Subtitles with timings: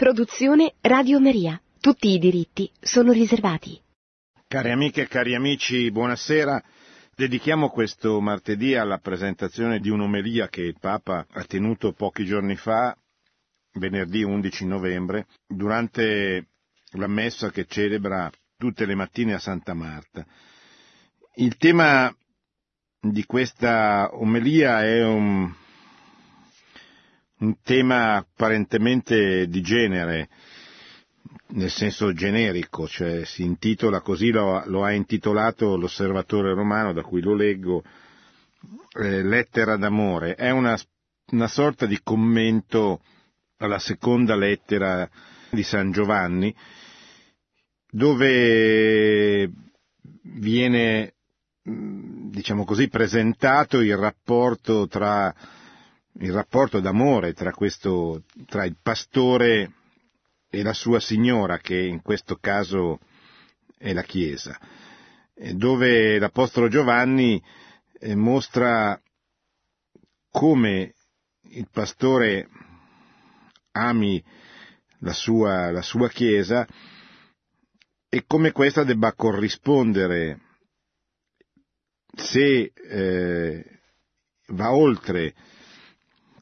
[0.00, 1.60] Produzione Radio Maria.
[1.78, 3.78] Tutti i diritti sono riservati.
[4.48, 6.64] Cari amiche e cari amici, buonasera.
[7.14, 12.96] Dedichiamo questo martedì alla presentazione di un'omelia che il Papa ha tenuto pochi giorni fa,
[13.74, 16.46] venerdì 11 novembre, durante
[16.92, 20.24] la messa che celebra tutte le mattine a Santa Marta.
[21.34, 22.10] Il tema
[22.98, 25.52] di questa omelia è un,
[27.40, 30.28] un tema apparentemente di genere,
[31.48, 37.20] nel senso generico, cioè si intitola così, lo, lo ha intitolato l'osservatore romano, da cui
[37.22, 37.82] lo leggo,
[38.92, 40.34] eh, lettera d'amore.
[40.34, 40.78] È una,
[41.32, 43.00] una sorta di commento
[43.56, 45.08] alla seconda lettera
[45.50, 46.54] di San Giovanni,
[47.90, 49.50] dove
[50.22, 51.14] viene,
[51.62, 55.34] diciamo così, presentato il rapporto tra
[56.20, 59.72] il rapporto d'amore tra, questo, tra il pastore
[60.50, 62.98] e la sua signora, che in questo caso
[63.78, 64.58] è la Chiesa,
[65.54, 67.42] dove l'Apostolo Giovanni
[67.98, 69.00] eh, mostra
[70.30, 70.94] come
[71.52, 72.48] il pastore
[73.72, 74.22] ami
[74.98, 76.66] la sua, la sua Chiesa
[78.08, 80.40] e come questa debba corrispondere
[82.14, 83.80] se eh,
[84.48, 85.34] va oltre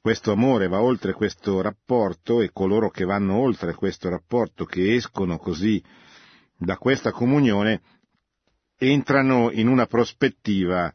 [0.08, 5.36] questo amore va oltre questo rapporto e coloro che vanno oltre questo rapporto, che escono
[5.36, 5.84] così
[6.56, 7.82] da questa comunione,
[8.78, 10.90] entrano in una prospettiva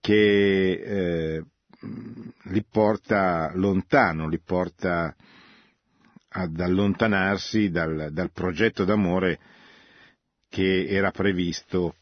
[0.00, 1.44] che eh,
[2.46, 5.14] li porta lontano, li porta
[6.30, 9.38] ad allontanarsi dal, dal progetto d'amore
[10.48, 11.94] che era previsto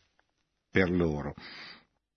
[0.71, 1.35] per loro.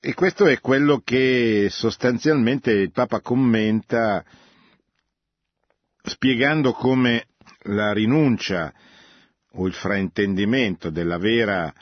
[0.06, 4.22] E questo è quello che sostanzialmente il Papa commenta
[6.04, 7.28] spiegando come
[7.68, 8.74] la rinuncia
[9.54, 11.74] o il fraintendimento della vera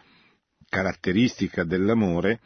[0.69, 2.41] caratteristica dell'amore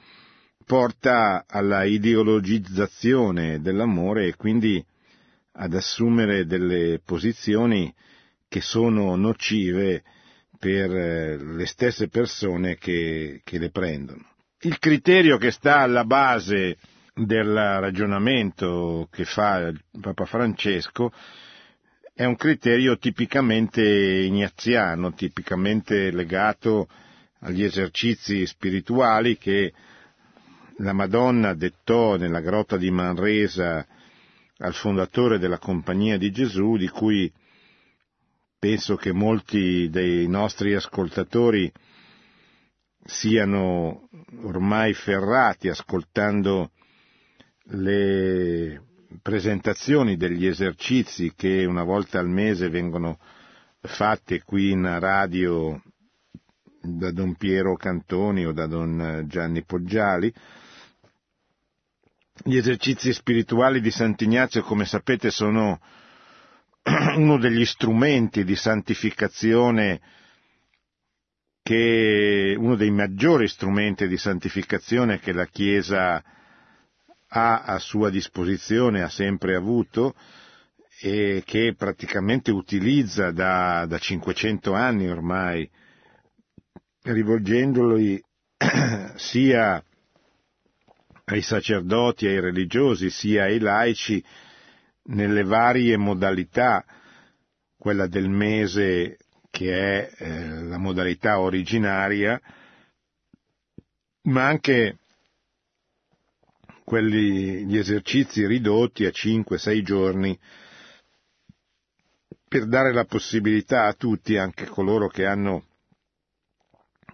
[0.66, 4.82] porta alla ideologizzazione dell'amore e quindi
[5.58, 7.94] ad assumere delle posizioni
[8.48, 10.04] che sono nocive
[10.58, 14.35] per le stesse persone che, che le prendono.
[14.66, 16.80] Il criterio che sta alla base
[17.14, 21.12] del ragionamento che fa il Papa Francesco
[22.12, 26.88] è un criterio tipicamente ignaziano, tipicamente legato
[27.42, 29.72] agli esercizi spirituali che
[30.78, 33.86] la Madonna dettò nella grotta di Manresa
[34.58, 37.32] al fondatore della Compagnia di Gesù, di cui
[38.58, 41.72] penso che molti dei nostri ascoltatori
[43.06, 44.10] siano
[44.42, 46.72] ormai ferrati ascoltando
[47.70, 48.82] le
[49.22, 53.20] presentazioni degli esercizi che una volta al mese vengono
[53.80, 55.80] fatte qui in radio
[56.82, 60.34] da Don Piero Cantoni o da Don Gianni Poggiali.
[62.44, 65.80] Gli esercizi spirituali di Sant'Ignazio, come sapete, sono
[67.16, 70.02] uno degli strumenti di santificazione
[71.66, 76.24] che uno dei maggiori strumenti di santificazione che la Chiesa
[77.28, 80.14] ha a sua disposizione, ha sempre avuto
[81.02, 85.68] e che praticamente utilizza da, da 500 anni ormai,
[87.02, 88.24] rivolgendoli
[89.16, 89.84] sia
[91.24, 94.24] ai sacerdoti, ai religiosi, sia ai laici,
[95.06, 96.86] nelle varie modalità,
[97.76, 99.18] quella del mese
[99.56, 102.42] che è eh, la modalità originaria,
[104.24, 104.98] ma anche
[106.84, 110.38] quelli, gli esercizi ridotti a 5-6 giorni
[112.50, 115.64] per dare la possibilità a tutti, anche coloro che hanno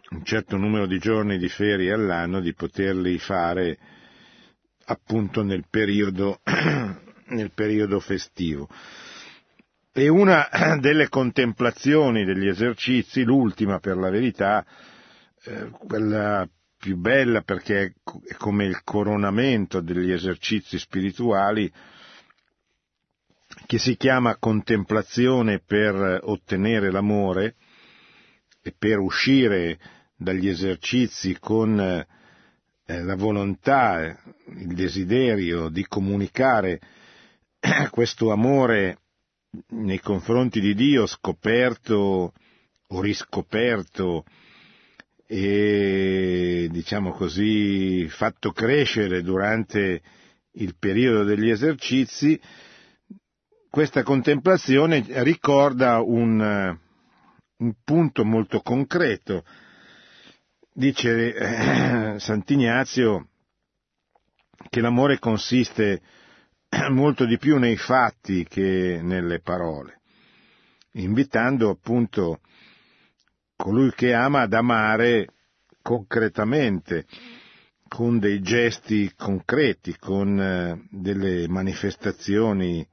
[0.09, 3.77] un certo numero di giorni di ferie all'anno, di poterli fare
[4.85, 6.39] appunto nel periodo,
[7.27, 8.67] nel periodo festivo.
[9.93, 10.47] E una
[10.79, 14.65] delle contemplazioni degli esercizi, l'ultima per la verità,
[15.43, 16.47] eh, quella
[16.77, 17.93] più bella perché
[18.25, 21.71] è come il coronamento degli esercizi spirituali,
[23.65, 27.55] che si chiama contemplazione per ottenere l'amore
[28.63, 29.77] e per uscire
[30.15, 32.07] dagli esercizi con eh,
[32.85, 34.17] la volontà,
[34.47, 36.79] il desiderio di comunicare
[37.91, 39.00] questo amore
[39.69, 42.33] nei confronti di Dio scoperto
[42.87, 44.25] o riscoperto
[45.25, 50.01] e diciamo così fatto crescere durante
[50.53, 52.39] il periodo degli esercizi
[53.69, 56.77] questa contemplazione ricorda un,
[57.57, 59.45] un punto molto concreto.
[60.73, 63.27] Dice eh, Sant'Ignazio
[64.69, 66.01] che l'amore consiste
[66.89, 69.99] molto di più nei fatti che nelle parole,
[70.93, 72.39] invitando appunto
[73.55, 75.27] colui che ama ad amare
[75.81, 77.05] concretamente,
[77.87, 82.87] con dei gesti concreti, con eh, delle manifestazioni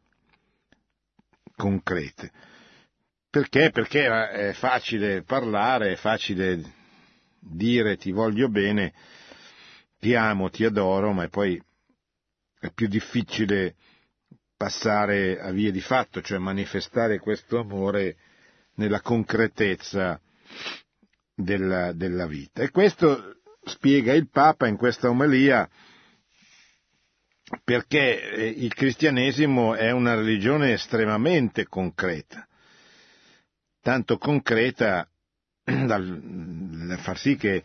[1.55, 2.33] concrete.
[3.31, 3.71] Perché?
[3.71, 6.61] Perché è facile parlare, è facile
[7.39, 8.93] dire ti voglio bene,
[10.01, 11.63] ti amo, ti adoro, ma poi
[12.59, 13.77] è più difficile
[14.57, 18.17] passare a vie di fatto, cioè manifestare questo amore
[18.75, 20.21] nella concretezza
[21.35, 22.63] della, della vita.
[22.63, 25.69] E questo spiega il Papa in questa omelia
[27.65, 32.47] perché eh, il cristianesimo è una religione estremamente concreta,
[33.81, 35.09] tanto concreta
[35.65, 37.65] da far sì che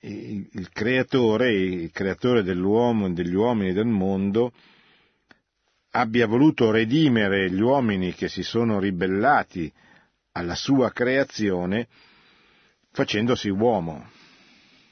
[0.00, 4.52] il creatore, il creatore dell'uomo degli uomini del mondo,
[5.90, 9.72] abbia voluto redimere gli uomini che si sono ribellati
[10.32, 11.88] alla sua creazione
[12.92, 14.10] facendosi uomo.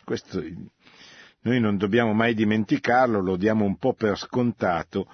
[0.05, 0.43] Questo
[1.43, 5.11] noi non dobbiamo mai dimenticarlo, lo diamo un po' per scontato,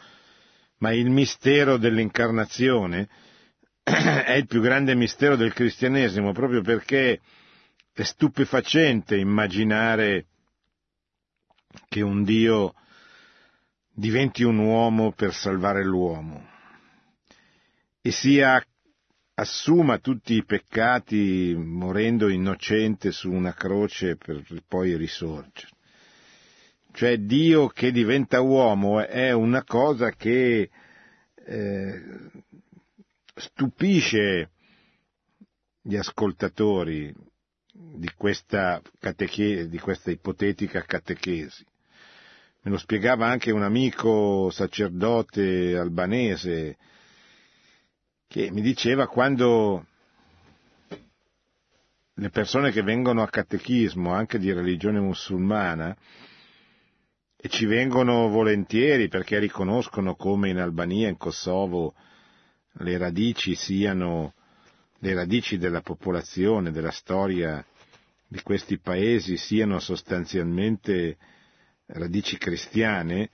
[0.78, 3.08] ma il mistero dell'incarnazione
[3.82, 7.20] è il più grande mistero del cristianesimo, proprio perché
[7.96, 10.26] è stupefacente immaginare
[11.88, 12.74] che un Dio
[13.90, 16.46] diventi un uomo per salvare l'uomo
[18.02, 18.62] e sia
[19.32, 25.72] assuma tutti i peccati morendo innocente su una croce per poi risorgere.
[26.92, 30.68] Cioè Dio che diventa uomo è una cosa che
[31.34, 32.02] eh,
[33.34, 34.50] stupisce
[35.80, 37.14] gli ascoltatori
[37.78, 41.64] di questa, cateche- di questa ipotetica catechesi.
[42.62, 46.76] Me lo spiegava anche un amico sacerdote albanese
[48.26, 49.86] che mi diceva quando
[52.14, 55.94] le persone che vengono a catechismo, anche di religione musulmana,
[57.36, 61.94] e ci vengono volentieri perché riconoscono come in Albania, in Kosovo,
[62.78, 64.32] le radici siano
[64.98, 67.64] le radici della popolazione, della storia
[68.28, 71.16] di questi paesi siano sostanzialmente
[71.86, 73.30] radici cristiane,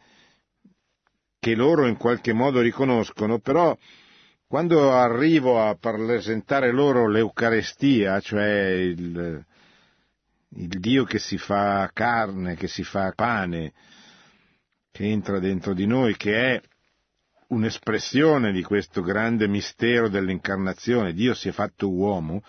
[1.39, 3.77] che loro in qualche modo riconoscono, però
[4.47, 9.45] quando arrivo a presentare loro l'Eucarestia, cioè il,
[10.57, 13.73] il Dio che si fa carne, che si fa pane,
[14.93, 16.63] che entra dentro di noi, che è
[17.53, 22.43] un'espressione di questo grande mistero dell'incarnazione, Dio si è fatto uomo,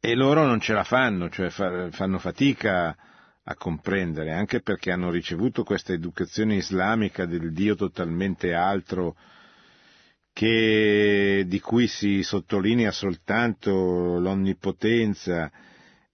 [0.00, 2.96] e loro non ce la fanno, cioè fanno fatica
[3.44, 9.16] a comprendere, anche perché hanno ricevuto questa educazione islamica del Dio totalmente altro,
[10.32, 15.50] che, di cui si sottolinea soltanto l'onnipotenza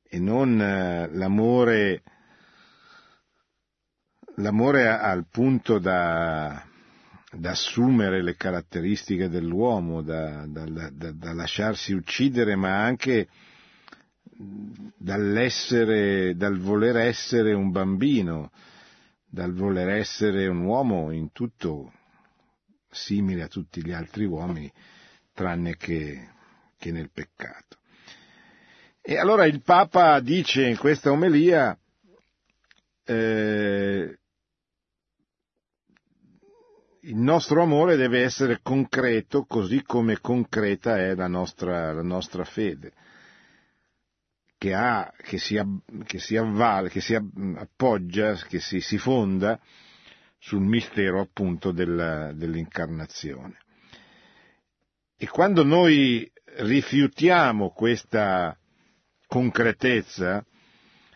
[0.02, 2.02] e non eh, l'amore,
[4.36, 6.66] l'amore al punto da,
[7.30, 13.28] da assumere le caratteristiche dell'uomo, da, da, da, lasciarsi uccidere, ma anche
[14.96, 18.50] dall'essere, dal voler essere un bambino,
[19.26, 21.92] dal voler essere un uomo in tutto
[22.90, 24.72] simile a tutti gli altri uomini,
[25.34, 26.30] tranne che,
[26.78, 27.76] che nel peccato.
[29.02, 31.78] E allora il Papa dice in questa omelia,
[33.04, 34.18] eh,
[37.08, 42.92] il nostro amore deve essere concreto così come concreta è la nostra, la nostra fede,
[44.58, 45.58] che, ha, che, si,
[46.04, 49.58] che si avvale, che si appoggia, che si, si fonda
[50.38, 53.56] sul mistero appunto della, dell'incarnazione.
[55.16, 58.56] E quando noi rifiutiamo questa
[59.26, 60.44] concretezza,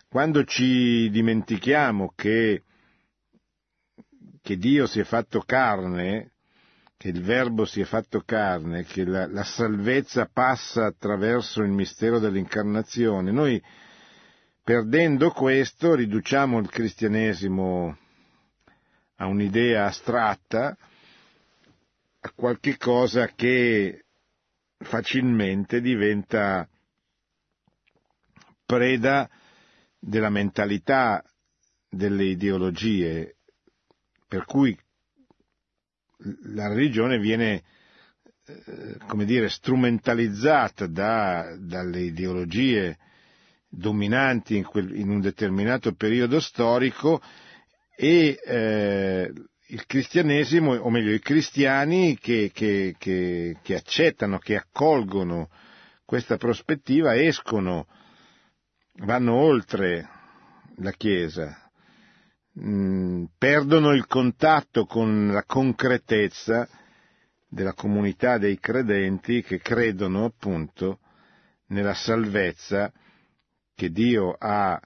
[0.09, 2.63] quando ci dimentichiamo che,
[4.43, 6.33] che Dio si è fatto carne,
[6.97, 12.19] che il Verbo si è fatto carne, che la, la salvezza passa attraverso il mistero
[12.19, 13.63] dell'incarnazione, noi
[14.63, 17.97] perdendo questo riduciamo il cristianesimo
[19.17, 20.77] a un'idea astratta,
[22.21, 24.05] a qualche cosa che
[24.79, 26.69] facilmente diventa
[28.65, 29.29] preda
[29.99, 31.23] della mentalità
[31.89, 33.37] delle ideologie,
[34.33, 34.75] per cui
[36.45, 37.62] la religione viene,
[38.47, 42.97] eh, come dire, strumentalizzata da, dalle ideologie
[43.69, 47.21] dominanti in, quel, in, un determinato periodo storico
[47.95, 49.31] e eh,
[49.67, 55.51] il cristianesimo, o meglio i cristiani che, che, che, che accettano, che accolgono
[56.07, 57.87] questa prospettiva escono,
[58.95, 60.09] vanno oltre
[60.77, 61.71] la Chiesa,
[62.61, 66.68] mm, perdono il contatto con la concretezza
[67.49, 71.00] della comunità dei credenti che credono appunto
[71.66, 72.92] nella salvezza
[73.75, 74.80] che Dio ha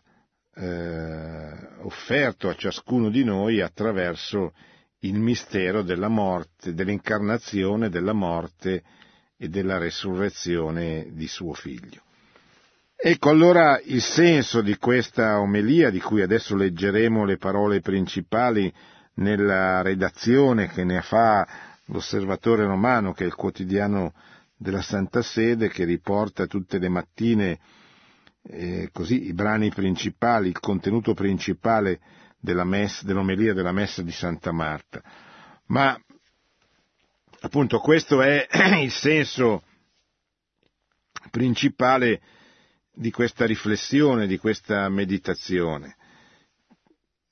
[0.54, 4.54] eh, offerto a ciascuno di noi attraverso
[5.00, 8.82] il mistero della morte, dell'incarnazione, della morte
[9.36, 12.05] e della resurrezione di suo figlio.
[12.98, 18.72] Ecco allora il senso di questa omelia, di cui adesso leggeremo le parole principali
[19.16, 21.46] nella redazione che ne fa
[21.86, 24.14] l'Osservatore Romano, che è il quotidiano
[24.56, 27.58] della Santa Sede, che riporta tutte le mattine
[28.48, 32.00] eh, così i brani principali, il contenuto principale
[32.40, 35.02] della messa, dell'omelia della messa di Santa Marta.
[35.66, 35.94] Ma
[37.40, 38.46] appunto questo è
[38.80, 39.64] il senso
[41.30, 42.22] principale
[42.98, 45.96] di questa riflessione, di questa meditazione.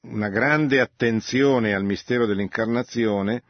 [0.02, 3.42] Una grande attenzione al mistero dell'incarnazione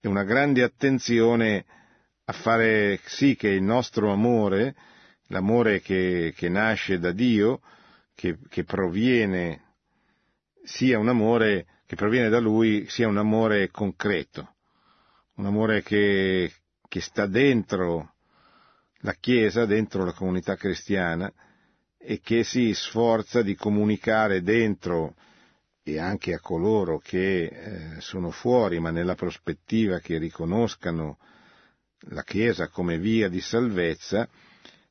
[0.00, 1.64] e una grande attenzione
[2.24, 4.74] a fare sì che il nostro amore,
[5.28, 7.60] l'amore che, che nasce da Dio,
[8.16, 9.74] che, che proviene,
[10.64, 14.56] sia un amore che proviene da Lui, sia un amore concreto,
[15.36, 16.52] un amore che,
[16.88, 18.14] che sta dentro
[19.00, 21.32] la Chiesa, dentro la comunità cristiana
[21.98, 25.14] e che si sforza di comunicare dentro
[25.82, 31.18] e anche a coloro che eh, sono fuori, ma nella prospettiva che riconoscano
[32.08, 34.28] la Chiesa come via di salvezza,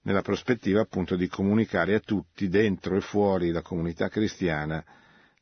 [0.01, 4.83] nella prospettiva appunto di comunicare a tutti, dentro e fuori la comunità cristiana,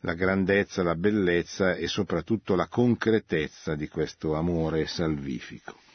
[0.01, 5.86] la grandezza, la bellezza e soprattutto la concretezza di questo amore salvifico.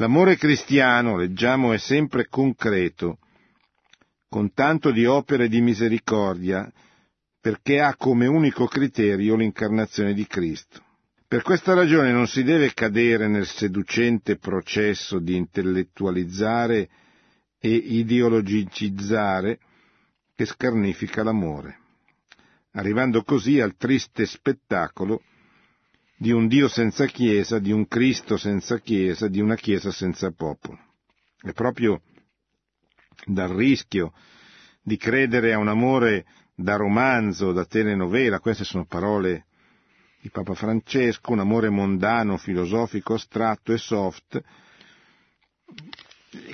[0.00, 3.18] L'amore cristiano, leggiamo, è sempre concreto,
[4.30, 6.72] con tanto di opere di misericordia,
[7.38, 10.82] perché ha come unico criterio l'incarnazione di Cristo.
[11.28, 16.88] Per questa ragione non si deve cadere nel seducente processo di intellettualizzare
[17.58, 19.58] e ideologicizzare
[20.34, 21.78] che scarnifica l'amore,
[22.72, 25.20] arrivando così al triste spettacolo
[26.20, 30.78] di un Dio senza Chiesa, di un Cristo senza Chiesa, di una Chiesa senza popolo.
[31.40, 32.02] È proprio
[33.24, 34.12] dal rischio
[34.82, 39.46] di credere a un amore da romanzo, da telenovela, queste sono parole
[40.20, 44.42] di Papa Francesco, un amore mondano, filosofico, astratto e soft,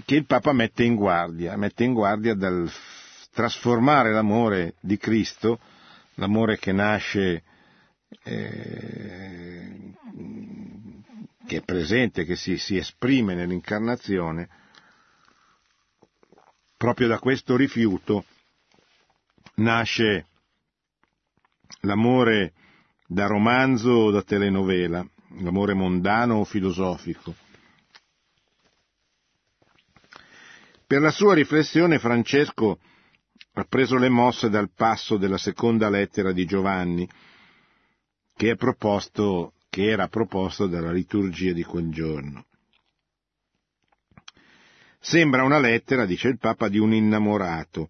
[0.04, 2.70] che il Papa mette in guardia, mette in guardia dal
[3.32, 5.58] trasformare l'amore di Cristo,
[6.14, 7.42] l'amore che nasce
[8.22, 9.92] eh,
[11.46, 14.48] che è presente, che si, si esprime nell'incarnazione,
[16.76, 18.24] proprio da questo rifiuto
[19.56, 20.26] nasce
[21.80, 22.52] l'amore
[23.06, 25.06] da romanzo o da telenovela,
[25.40, 27.34] l'amore mondano o filosofico.
[30.86, 32.78] Per la sua riflessione Francesco
[33.54, 37.08] ha preso le mosse dal passo della seconda lettera di Giovanni,
[38.36, 42.44] che, proposto, che era proposto dalla liturgia di quel giorno.
[45.00, 47.88] Sembra una lettera, dice il Papa, di un innamorato.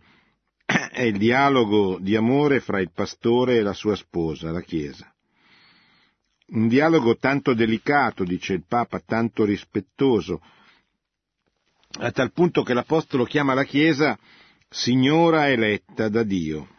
[0.65, 5.13] È il dialogo di amore fra il pastore e la sua sposa, la Chiesa.
[6.49, 10.41] Un dialogo tanto delicato, dice il Papa, tanto rispettoso,
[11.99, 14.19] a tal punto che l'Apostolo chiama la Chiesa
[14.69, 16.76] Signora eletta da Dio.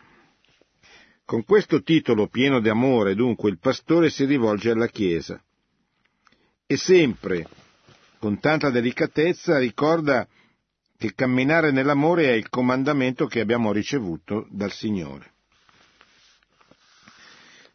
[1.28, 5.38] Con questo titolo pieno di amore, dunque, il pastore si rivolge alla Chiesa.
[6.66, 7.46] E sempre,
[8.18, 10.26] con tanta delicatezza, ricorda
[10.98, 15.34] che camminare nell'amore è il comandamento che abbiamo ricevuto dal Signore.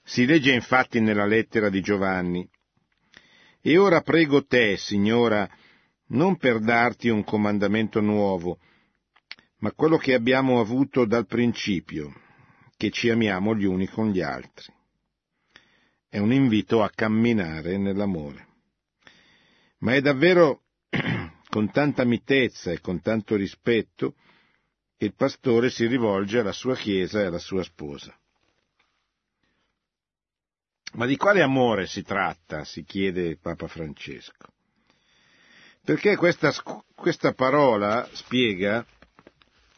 [0.02, 2.48] Si legge infatti nella lettera di Giovanni,
[3.60, 5.46] E ora prego te, Signora,
[6.06, 8.58] non per darti un comandamento nuovo,
[9.58, 12.14] ma quello che abbiamo avuto dal principio,
[12.82, 14.74] che ci amiamo gli uni con gli altri.
[16.08, 18.48] È un invito a camminare nell'amore.
[19.78, 20.62] Ma è davvero
[21.48, 24.16] con tanta mitezza e con tanto rispetto
[24.96, 28.18] che il pastore si rivolge alla sua Chiesa e alla sua sposa.
[30.94, 32.64] Ma di quale amore si tratta?
[32.64, 34.48] si chiede Papa Francesco.
[35.84, 36.52] Perché questa,
[36.96, 38.84] questa parola, spiega,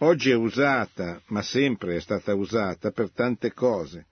[0.05, 4.07] oggi è usata, ma sempre è stata usata per tante cose.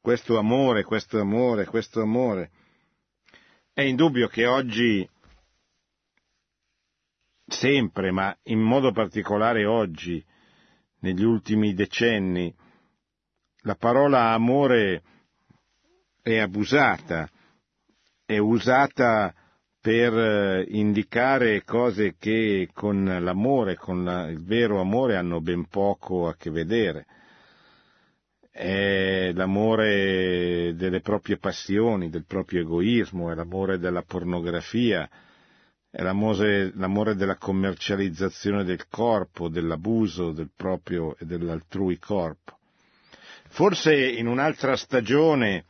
[0.00, 2.50] Questo amore, questo amore, questo amore.
[3.72, 5.08] È indubbio che oggi,
[7.46, 10.24] sempre, ma in modo particolare oggi,
[11.00, 12.52] negli ultimi decenni,
[13.62, 15.02] la parola amore
[16.22, 17.30] è abusata,
[18.24, 19.34] è usata
[19.80, 26.28] per eh, indicare cose che con l'amore, con la, il vero amore hanno ben poco
[26.28, 27.06] a che vedere.
[28.50, 35.08] È l'amore delle proprie passioni, del proprio egoismo, è l'amore della pornografia,
[35.90, 42.56] è l'amore, l'amore della commercializzazione del corpo, dell'abuso del proprio e dell'altrui corpo.
[43.50, 45.64] Forse in un'altra stagione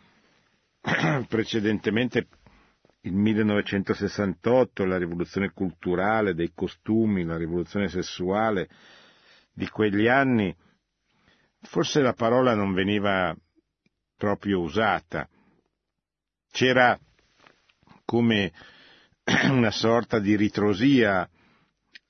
[1.29, 2.27] precedentemente
[3.03, 8.69] il 1968, la rivoluzione culturale dei costumi, la rivoluzione sessuale
[9.53, 10.55] di quegli anni,
[11.63, 13.35] forse la parola non veniva
[14.17, 15.29] proprio usata.
[16.51, 16.99] C'era
[18.05, 18.53] come
[19.51, 21.29] una sorta di ritrosia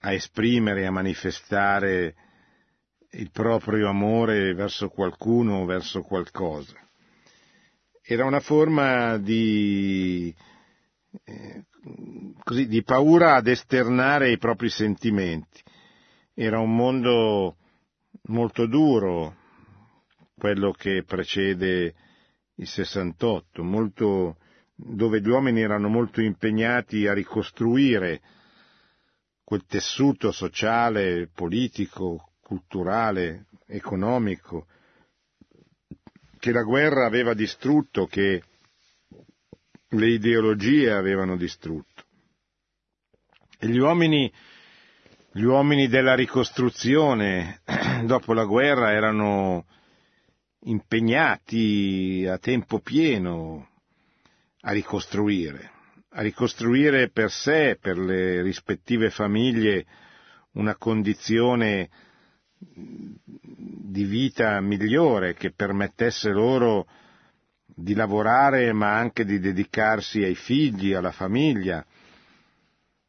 [0.00, 2.14] a esprimere, a manifestare
[3.11, 6.88] il proprio amore verso qualcuno o verso qualcosa
[8.11, 10.35] era una forma di,
[11.25, 11.64] eh,
[12.42, 15.62] così, di paura ad esternare i propri sentimenti.
[16.34, 17.56] Era un mondo
[18.28, 19.37] molto duro,
[20.37, 21.94] quello che precede
[22.54, 24.37] il 68, molto,
[24.75, 28.20] dove gli uomini erano molto impegnati a ricostruire
[29.44, 34.66] quel tessuto sociale, politico, culturale, economico,
[36.38, 38.42] che la guerra aveva distrutto, che
[39.90, 42.04] le ideologie avevano distrutto.
[43.59, 44.30] E gli uomini,
[45.33, 47.61] gli uomini della ricostruzione
[48.04, 49.66] dopo la guerra erano
[50.61, 53.68] impegnati a tempo pieno
[54.62, 55.70] a ricostruire,
[56.11, 59.87] a ricostruire per sé, per le rispettive famiglie,
[60.53, 61.88] una condizione
[62.59, 66.87] di vita migliore che permettesse loro
[67.81, 71.85] di lavorare ma anche di dedicarsi ai figli, alla famiglia,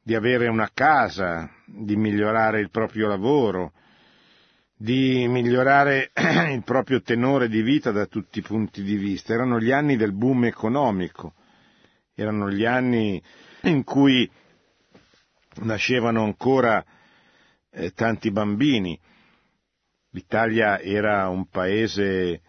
[0.02, 3.74] di avere una casa, di migliorare il proprio lavoro,
[4.76, 6.12] di migliorare
[6.54, 9.34] il proprio tenore di vita da tutti i punti di vista.
[9.34, 11.34] Erano gli anni del boom economico,
[12.14, 13.22] erano gli anni
[13.64, 14.30] in cui
[15.62, 16.86] nascevano ancora
[17.72, 18.98] eh, tanti bambini
[20.12, 22.42] l'Italia era un paese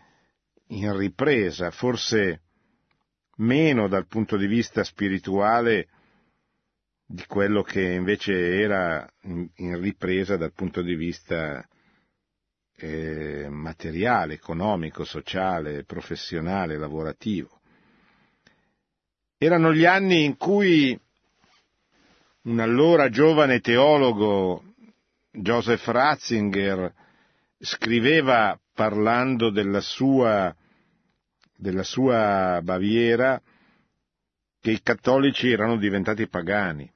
[0.70, 2.42] in ripresa, forse
[3.36, 5.88] meno dal punto di vista spirituale
[7.06, 11.66] di quello che invece era in ripresa dal punto di vista
[12.76, 17.60] eh, materiale, economico, sociale, professionale, lavorativo.
[19.36, 20.98] Erano gli anni in cui
[22.42, 24.62] un allora giovane teologo,
[25.32, 26.94] Joseph Ratzinger,
[27.60, 30.54] scriveva parlando della sua,
[31.54, 33.40] della sua Baviera
[34.58, 36.90] che i cattolici erano diventati pagani.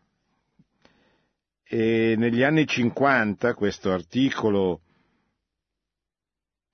[1.62, 4.80] E negli anni 50 questo articolo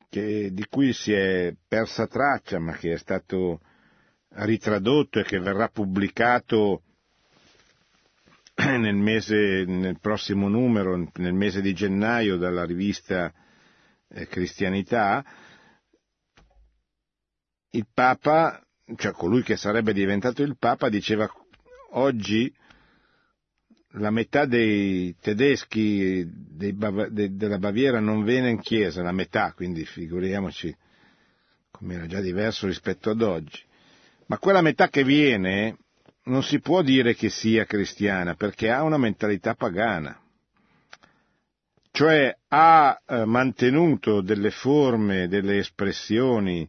[0.08, 3.60] che, di cui si è persa traccia ma che è stato
[4.30, 6.82] ritradotto e che verrà pubblicato
[8.56, 13.32] nel, mese, nel prossimo numero, nel mese di gennaio dalla rivista
[14.28, 15.24] cristianità,
[17.70, 18.60] il Papa,
[18.96, 21.30] cioè colui che sarebbe diventato il Papa, diceva
[21.92, 22.52] oggi
[23.94, 29.84] la metà dei tedeschi dei de, della Baviera non viene in chiesa, la metà, quindi
[29.84, 30.74] figuriamoci
[31.70, 33.62] come era già diverso rispetto ad oggi.
[34.26, 35.76] Ma quella metà che viene
[36.24, 40.20] non si può dire che sia cristiana perché ha una mentalità pagana
[42.00, 46.66] cioè ha eh, mantenuto delle forme, delle espressioni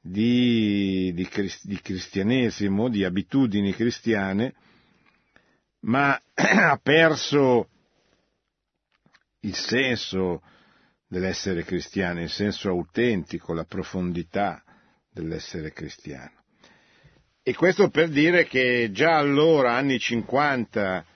[0.00, 1.28] di, di,
[1.62, 4.54] di cristianesimo, di abitudini cristiane,
[5.82, 7.68] ma ha perso
[9.42, 10.42] il senso
[11.06, 14.64] dell'essere cristiano, il senso autentico, la profondità
[15.08, 16.32] dell'essere cristiano.
[17.44, 21.06] E questo per dire che già allora, anni 50,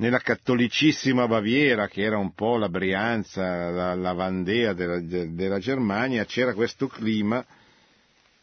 [0.00, 6.24] nella cattolicissima Baviera, che era un po' la Brianza, la, la Vandea della, della Germania,
[6.24, 7.44] c'era questo clima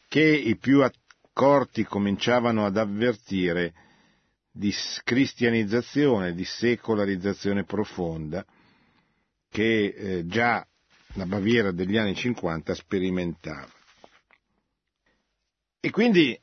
[0.08, 3.74] che i più accorti cominciavano ad avvertire
[4.52, 4.72] di
[5.04, 8.46] cristianizzazione, di secolarizzazione profonda
[9.50, 10.66] che eh, già
[11.14, 13.68] la Baviera degli anni 50 sperimentava.
[15.80, 16.40] E quindi,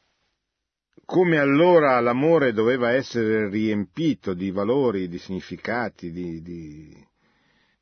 [1.05, 7.07] come allora l'amore doveva essere riempito di valori, di significati, di, di,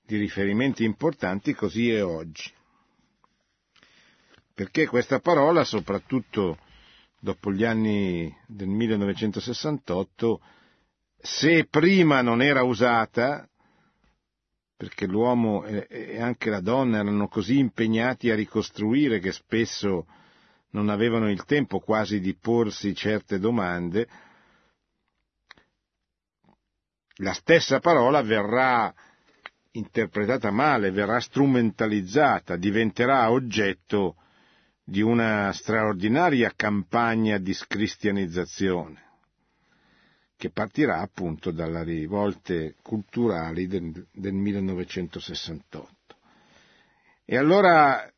[0.05, 2.51] di riferimenti importanti, così è oggi.
[4.55, 6.59] Perché questa parola, soprattutto
[7.19, 10.41] dopo gli anni del 1968,
[11.17, 13.49] se prima non era usata,
[14.77, 20.07] perché l'uomo e anche la donna erano così impegnati a ricostruire che spesso
[20.73, 24.09] non avevano il tempo quasi di porsi certe domande,
[27.17, 28.93] la stessa parola verrà
[29.73, 34.17] interpretata male, verrà strumentalizzata, diventerà oggetto
[34.85, 39.11] di una straordinaria campagna di scristianizzazione
[40.37, 46.17] che partirà appunto dalle rivolte culturali del, del 1968.
[47.25, 48.13] E allora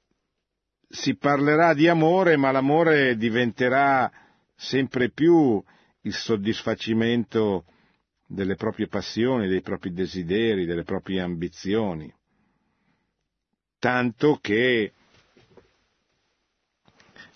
[0.95, 4.11] si parlerà di amore, ma l'amore diventerà
[4.55, 5.63] sempre più
[6.03, 7.65] il soddisfacimento
[8.27, 12.13] delle proprie passioni, dei propri desideri, delle proprie ambizioni.
[13.79, 14.93] Tanto che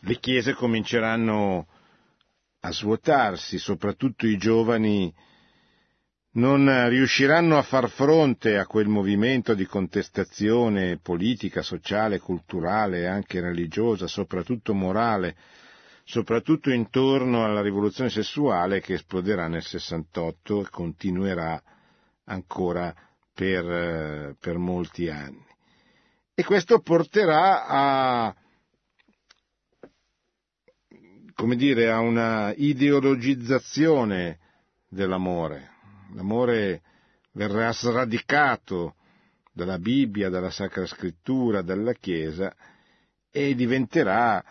[0.01, 1.66] le chiese cominceranno
[2.61, 5.12] a svuotarsi, soprattutto i giovani
[6.33, 13.41] non riusciranno a far fronte a quel movimento di contestazione politica, sociale, culturale e anche
[13.41, 15.37] religiosa, soprattutto morale,
[16.05, 21.62] soprattutto intorno alla rivoluzione sessuale che esploderà nel 68 e continuerà
[22.25, 22.95] ancora
[23.33, 25.47] per, per molti anni.
[26.35, 28.35] E questo porterà a
[31.38, 34.41] come dire, a una ideologizzazione
[34.88, 35.78] dell'amore.
[36.14, 36.83] L'amore
[37.33, 38.94] verrà sradicato
[39.53, 42.55] dalla Bibbia, dalla Sacra Scrittura, dalla Chiesa
[43.31, 44.42] e diventerà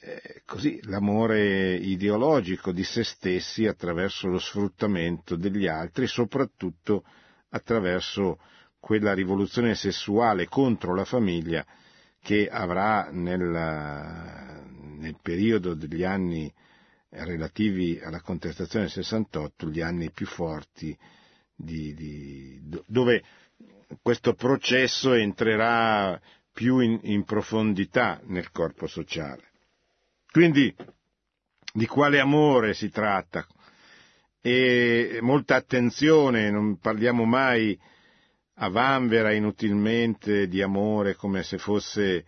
[0.00, 7.04] eh, così l'amore ideologico di se stessi attraverso lo sfruttamento degli altri, soprattutto
[7.50, 8.38] attraverso
[8.78, 11.64] quella rivoluzione sessuale contro la famiglia
[12.20, 14.62] che avrà nella,
[14.98, 16.52] nel periodo degli anni
[17.10, 20.96] relativi alla contestazione del 68, gli anni più forti
[21.54, 23.22] di, di, dove
[24.02, 26.20] questo processo entrerà
[26.52, 29.44] più in, in profondità nel corpo sociale.
[30.30, 30.74] Quindi
[31.72, 33.46] di quale amore si tratta?
[34.40, 37.78] E molta attenzione, non parliamo mai
[38.60, 42.24] a vanvera inutilmente di amore come se fosse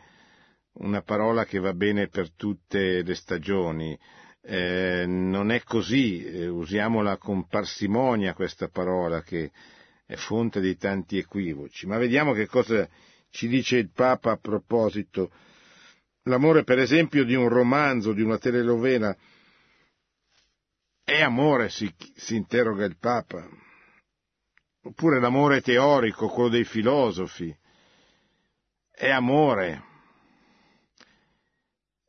[0.74, 3.98] una parola che va bene per tutte le stagioni.
[4.42, 9.50] Eh, non è così, eh, usiamola con parsimonia questa parola che
[10.06, 11.86] è fonte di tanti equivoci.
[11.86, 12.88] Ma vediamo che cosa
[13.30, 15.30] ci dice il Papa a proposito.
[16.24, 19.16] L'amore, per esempio, di un romanzo, di una telenovela,
[21.04, 23.46] è amore, si, si interroga il Papa.
[24.82, 27.54] Oppure l'amore teorico, quello dei filosofi,
[28.90, 29.84] è amore.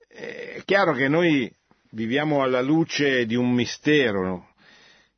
[0.07, 1.53] È chiaro che noi
[1.91, 4.53] viviamo alla luce di un mistero,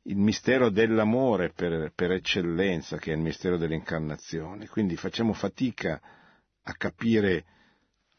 [0.02, 4.68] il mistero dell'amore per, per, eccellenza, che è il mistero dell'incarnazione.
[4.68, 6.00] Quindi facciamo fatica
[6.62, 7.44] a capire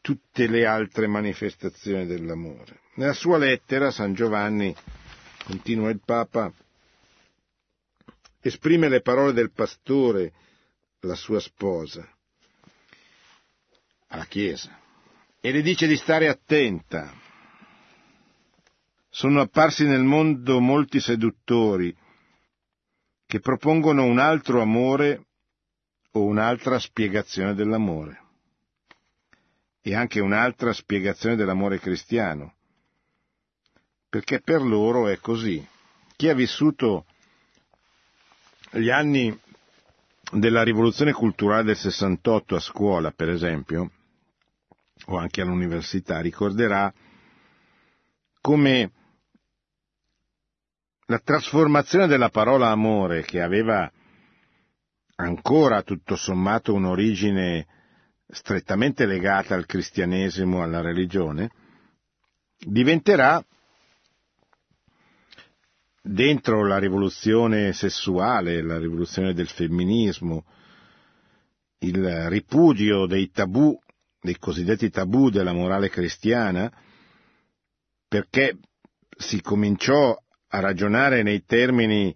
[0.00, 2.80] tutte le altre manifestazioni dell'amore.
[2.94, 4.74] Nella sua lettera San Giovanni,
[5.44, 6.52] continua il Papa,
[8.40, 10.32] esprime le parole del pastore,
[11.00, 12.08] la sua sposa,
[14.08, 14.80] alla Chiesa,
[15.40, 17.24] e le dice di stare attenta.
[19.16, 21.96] Sono apparsi nel mondo molti seduttori
[23.24, 25.24] che propongono un altro amore
[26.10, 28.20] o un'altra spiegazione dell'amore
[29.80, 32.56] e anche un'altra spiegazione dell'amore cristiano,
[34.10, 35.66] perché per loro è così.
[36.14, 37.06] Chi ha vissuto
[38.72, 39.34] gli anni
[40.30, 43.90] della rivoluzione culturale del 68 a scuola, per esempio,
[45.06, 46.92] o anche all'università, ricorderà
[48.42, 48.90] come
[51.06, 53.90] la trasformazione della parola amore, che aveva
[55.16, 57.66] ancora tutto sommato un'origine
[58.28, 61.50] strettamente legata al cristianesimo, alla religione,
[62.58, 63.44] diventerà
[66.02, 70.44] dentro la rivoluzione sessuale, la rivoluzione del femminismo,
[71.78, 73.78] il ripudio dei tabù,
[74.20, 76.72] dei cosiddetti tabù della morale cristiana,
[78.08, 78.58] perché
[79.16, 80.16] si cominciò
[80.56, 82.14] a ragionare nei termini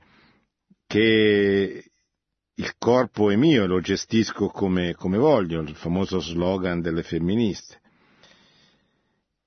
[0.87, 1.85] che
[2.55, 7.79] il corpo è mio e lo gestisco come, come voglio, il famoso slogan delle femministe.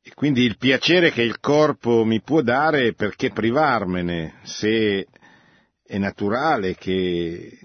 [0.03, 5.07] E quindi il piacere che il corpo mi può dare, perché privarmene, se
[5.83, 7.59] è naturale che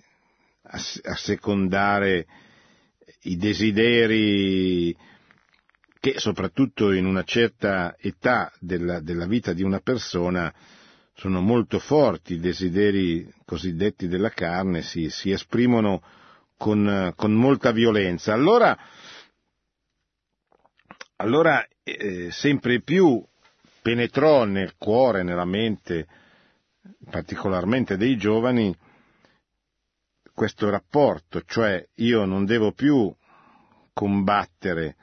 [0.62, 2.26] a secondare
[3.22, 4.96] i desideri
[6.00, 10.54] che soprattutto in una certa età della, della vita di una persona
[11.18, 16.00] sono molto forti, i desideri cosiddetti della carne si, si esprimono
[16.56, 18.32] con, con, molta violenza.
[18.32, 18.78] Allora,
[21.16, 23.20] allora eh, sempre più
[23.82, 26.06] penetrò nel cuore, nella mente,
[27.10, 28.72] particolarmente dei giovani,
[30.32, 33.12] questo rapporto, cioè io non devo più
[33.92, 34.94] combattere,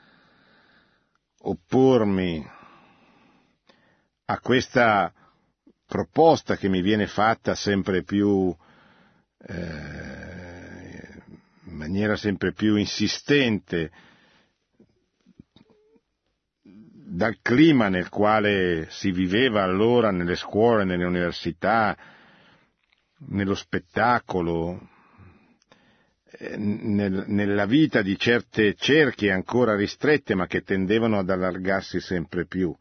[1.40, 2.42] oppormi
[4.24, 5.12] a questa
[5.86, 8.54] proposta che mi viene fatta sempre più
[9.48, 10.26] eh,
[11.64, 13.90] in maniera sempre più insistente
[16.62, 21.96] dal clima nel quale si viveva allora nelle scuole, nelle università,
[23.28, 24.88] nello spettacolo,
[26.30, 32.46] eh, nel, nella vita di certe cerchie ancora ristrette ma che tendevano ad allargarsi sempre
[32.46, 32.76] più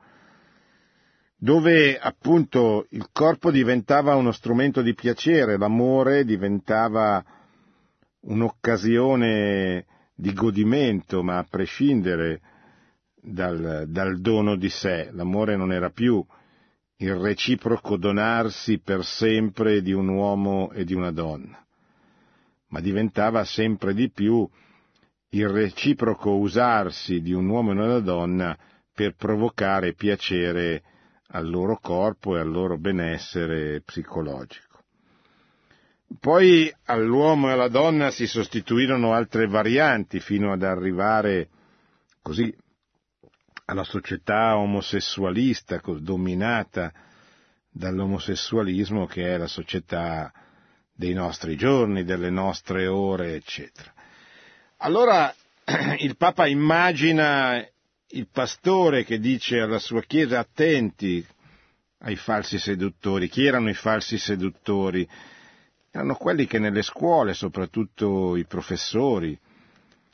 [1.45, 7.23] dove appunto il corpo diventava uno strumento di piacere, l'amore diventava
[8.21, 12.41] un'occasione di godimento, ma a prescindere
[13.21, 15.11] dal, dal dono di sé.
[15.11, 16.25] L'amore non era più
[16.95, 21.63] il reciproco donarsi per sempre di un uomo e di una donna,
[22.69, 24.49] ma diventava sempre di più
[25.29, 28.57] il reciproco usarsi di un uomo e una donna
[28.91, 30.81] per provocare piacere
[31.29, 34.83] al loro corpo e al loro benessere psicologico.
[36.19, 41.49] Poi all'uomo e alla donna si sostituirono altre varianti fino ad arrivare
[42.21, 42.55] così
[43.65, 46.93] alla società omosessualista dominata
[47.71, 50.31] dall'omosessualismo che è la società
[50.93, 53.91] dei nostri giorni, delle nostre ore, eccetera.
[54.77, 55.33] Allora
[55.97, 57.65] il Papa immagina
[58.15, 61.25] il pastore che dice alla sua chiesa attenti
[61.99, 63.29] ai falsi seduttori.
[63.29, 65.07] Chi erano i falsi seduttori?
[65.91, 69.37] Erano quelli che nelle scuole, soprattutto i professori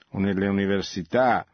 [0.09, 1.45] o nelle università,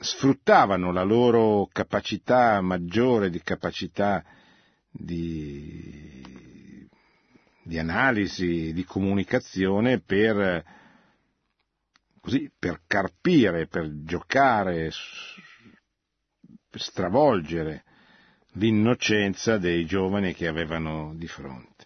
[0.00, 4.24] sfruttavano la loro capacità maggiore di capacità
[4.90, 6.88] di,
[7.62, 10.64] di analisi, di comunicazione per
[12.26, 14.90] così per carpire, per giocare,
[16.68, 17.84] per stravolgere
[18.54, 21.84] l'innocenza dei giovani che avevano di fronte.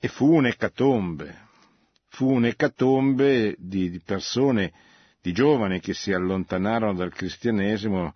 [0.00, 1.46] E fu un'ecatombe,
[2.08, 4.72] fu un'ecatombe di, di persone,
[5.22, 8.14] di giovani che si allontanarono dal cristianesimo.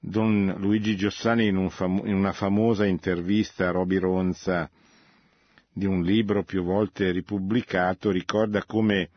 [0.00, 4.68] Don Luigi Giossani in, un famo, in una famosa intervista a Roby Ronza
[5.72, 9.10] di un libro più volte ripubblicato ricorda come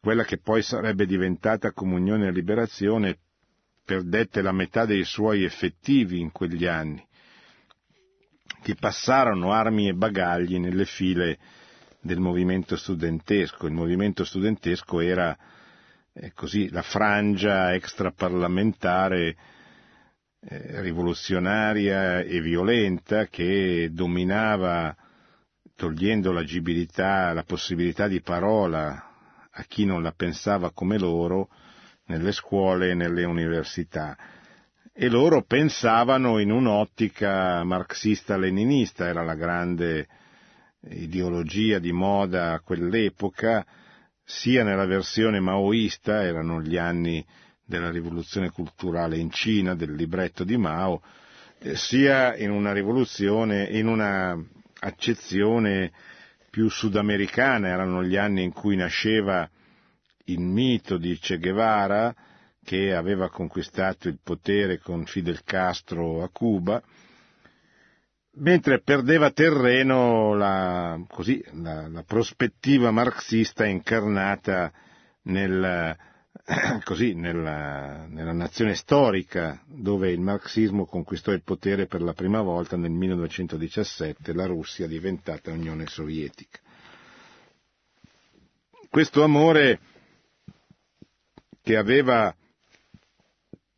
[0.00, 3.18] quella che poi sarebbe diventata Comunione e Liberazione,
[3.84, 7.06] perdette la metà dei suoi effettivi in quegli anni,
[8.62, 11.38] che passarono armi e bagagli nelle file
[12.00, 13.66] del movimento studentesco.
[13.66, 15.36] Il movimento studentesco era
[16.14, 19.36] eh, così la frangia extraparlamentare
[20.40, 24.96] eh, rivoluzionaria e violenta che dominava,
[25.74, 29.09] togliendo l'agibilità, la possibilità di parola
[29.60, 31.48] a chi non la pensava come loro
[32.06, 34.16] nelle scuole e nelle università.
[34.92, 40.08] E loro pensavano in un'ottica marxista-leninista, era la grande
[40.88, 43.64] ideologia di moda a quell'epoca,
[44.24, 47.24] sia nella versione maoista, erano gli anni
[47.64, 51.02] della rivoluzione culturale in Cina, del libretto di Mao,
[51.58, 54.36] eh, sia in una rivoluzione, in una
[54.80, 55.92] accezione
[56.50, 59.48] più sudamericana, erano gli anni in cui nasceva
[60.24, 62.14] il mito di Che Guevara,
[62.62, 66.82] che aveva conquistato il potere con Fidel Castro a Cuba,
[68.34, 74.72] mentre perdeva terreno la, così, la, la prospettiva marxista incarnata
[75.22, 75.96] nel,
[76.84, 82.76] così, nella, nella, nazione storica dove il marxismo conquistò il potere per la prima volta
[82.76, 86.58] nel 1917, la Russia diventata Unione Sovietica.
[88.88, 89.80] Questo amore
[91.62, 92.34] che aveva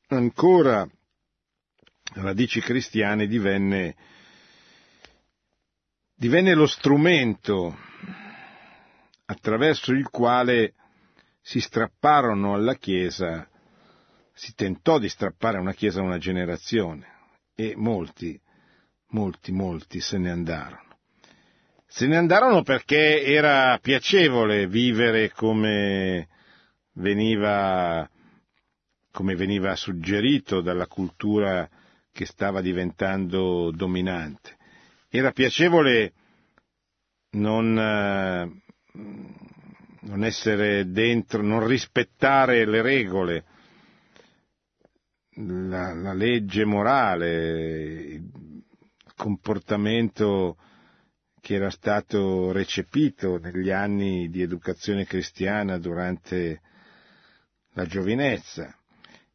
[0.08, 0.88] ancora
[2.14, 3.94] radici cristiane divenne,
[6.14, 7.76] divenne lo strumento
[9.26, 10.74] attraverso il quale
[11.42, 13.46] si strapparono alla Chiesa,
[14.32, 17.06] si tentò di strappare a una Chiesa una generazione
[17.54, 18.40] e molti,
[19.08, 20.96] molti, molti se ne andarono.
[21.86, 26.28] Se ne andarono perché era piacevole vivere come
[26.94, 28.08] veniva,
[29.10, 31.68] come veniva suggerito dalla cultura
[32.10, 34.56] che stava diventando dominante.
[35.10, 36.12] Era piacevole
[37.32, 38.61] non,
[40.02, 43.44] non essere dentro, non rispettare le regole,
[45.34, 48.30] la, la legge morale, il
[49.16, 50.56] comportamento
[51.40, 56.60] che era stato recepito negli anni di educazione cristiana durante
[57.72, 58.76] la giovinezza.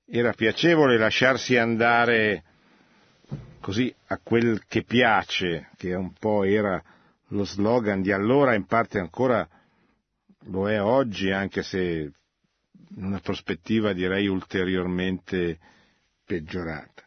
[0.05, 2.43] Era piacevole lasciarsi andare
[3.59, 6.81] così a quel che piace, che un po' era
[7.31, 9.45] lo slogan di allora, in parte ancora
[10.49, 12.11] lo è oggi, anche se
[12.95, 15.59] in una prospettiva direi ulteriormente
[16.25, 17.03] peggiorata.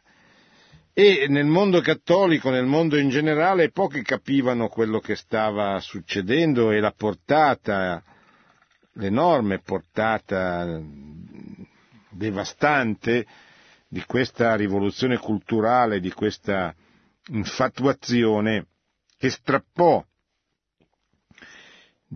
[0.93, 6.79] E nel mondo cattolico, nel mondo in generale, pochi capivano quello che stava succedendo e
[6.79, 8.03] la portata,
[8.93, 10.81] l'enorme portata
[12.09, 13.25] devastante
[13.87, 16.75] di questa rivoluzione culturale, di questa
[17.29, 18.67] infatuazione
[19.17, 20.03] che strappò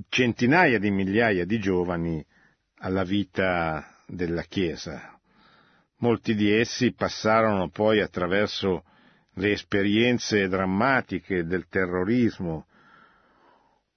[0.10, 2.26] centinaia di migliaia di giovani
[2.80, 5.16] alla vita della Chiesa,
[6.00, 8.84] Molti di essi passarono poi attraverso
[9.36, 12.68] le esperienze drammatiche del terrorismo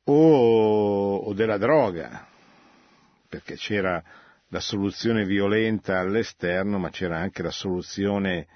[0.05, 2.27] o, o della droga,
[3.29, 4.03] perché c'era
[4.49, 8.47] la soluzione violenta all'esterno, ma c'era anche la soluzione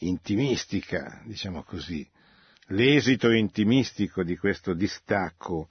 [0.00, 2.06] intimistica, diciamo così,
[2.68, 5.68] l'esito intimistico di questo distacco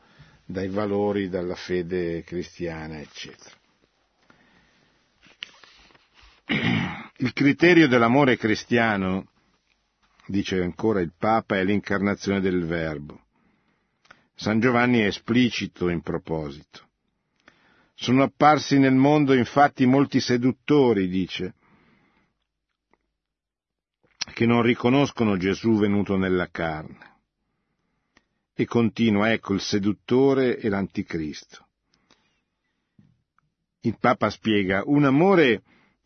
[0.51, 3.55] dai valori, dalla fede cristiana, eccetera.
[7.17, 9.29] Il criterio dell'amore cristiano,
[10.27, 13.21] dice ancora il Papa, è l'incarnazione del Verbo.
[14.35, 16.87] San Giovanni è esplicito in proposito.
[17.93, 21.53] Sono apparsi nel mondo infatti molti seduttori, dice,
[24.33, 27.10] che non riconoscono Gesù venuto nella carne.
[28.61, 31.65] E continua, ecco il seduttore e l'anticristo.
[33.79, 35.63] Il Papa spiega, un amore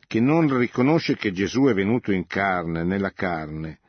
[0.07, 3.79] che non riconosce che Gesù è venuto in carne, nella carne,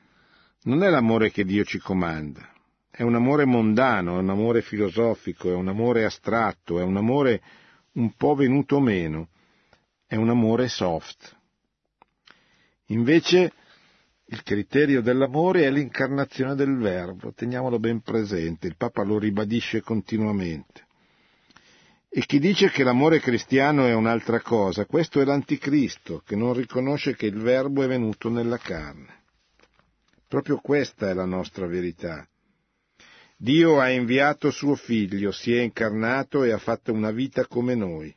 [0.62, 2.52] non è l'amore che Dio ci comanda,
[2.90, 7.40] è un amore mondano, è un amore filosofico, è un amore astratto, è un amore
[7.92, 9.28] un po' venuto meno,
[10.08, 11.36] è un amore soft.
[12.86, 13.52] Invece
[14.28, 20.84] il criterio dell'amore è l'incarnazione del Verbo, teniamolo ben presente, il Papa lo ribadisce continuamente.
[22.08, 27.14] E chi dice che l'amore cristiano è un'altra cosa, questo è l'anticristo, che non riconosce
[27.14, 29.22] che il Verbo è venuto nella carne.
[30.26, 32.26] Proprio questa è la nostra verità.
[33.36, 38.12] Dio ha inviato suo figlio, si è incarnato e ha fatto una vita come noi.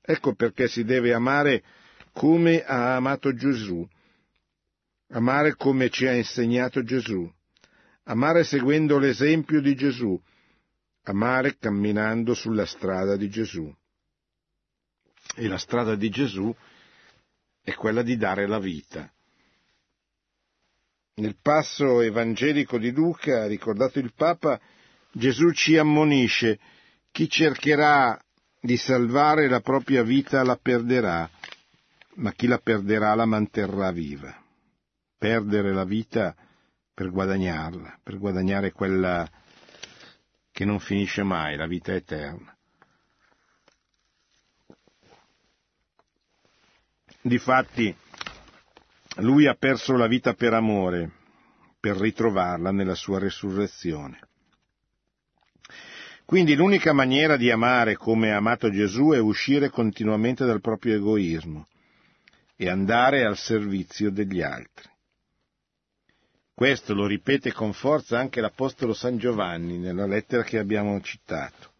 [0.00, 1.62] Ecco perché si deve amare
[2.12, 3.88] come ha amato Gesù,
[5.12, 7.30] amare come ci ha insegnato Gesù,
[8.04, 10.20] amare seguendo l'esempio di Gesù,
[11.04, 13.72] amare camminando sulla strada di Gesù.
[15.34, 16.54] E la strada di Gesù
[17.62, 19.10] è quella di dare la vita.
[21.14, 24.60] Nel passo evangelico di Luca, ricordato il Papa,
[25.12, 26.58] Gesù ci ammonisce
[27.10, 28.18] chi cercherà
[28.58, 31.28] di salvare la propria vita la perderà,
[32.14, 34.41] ma chi la perderà la manterrà viva.
[35.22, 36.34] Perdere la vita
[36.92, 39.24] per guadagnarla, per guadagnare quella
[40.50, 42.52] che non finisce mai, la vita eterna.
[47.20, 47.96] Difatti,
[49.18, 51.12] lui ha perso la vita per amore,
[51.78, 54.18] per ritrovarla nella sua resurrezione.
[56.24, 61.68] Quindi l'unica maniera di amare come ha amato Gesù è uscire continuamente dal proprio egoismo
[62.56, 64.90] e andare al servizio degli altri.
[66.54, 71.72] Questo lo ripete con forza anche l'Apostolo San Giovanni nella lettera che abbiamo citato,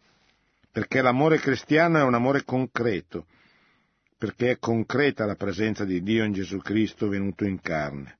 [0.71, 3.27] perché l'amore cristiano è un amore concreto,
[4.17, 8.17] perché è concreta la presenza di Dio in Gesù Cristo venuto in carne,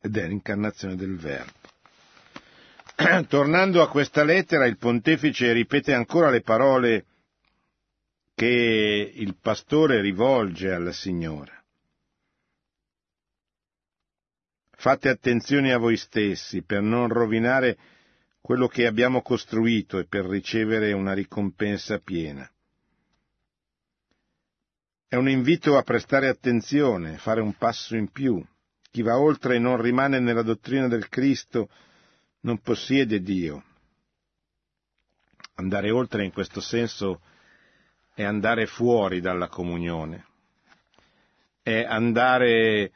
[0.00, 1.64] ed è l'incarnazione del Verbo.
[3.28, 7.04] Tornando a questa lettera, il pontefice ripete ancora le parole
[8.34, 11.55] che il pastore rivolge alla Signora.
[14.78, 17.78] Fate attenzione a voi stessi per non rovinare
[18.42, 22.48] quello che abbiamo costruito e per ricevere una ricompensa piena.
[25.08, 28.44] È un invito a prestare attenzione, fare un passo in più.
[28.90, 31.70] Chi va oltre e non rimane nella dottrina del Cristo
[32.40, 33.64] non possiede Dio.
[35.54, 37.22] Andare oltre in questo senso
[38.14, 40.26] è andare fuori dalla comunione,
[41.62, 42.92] è andare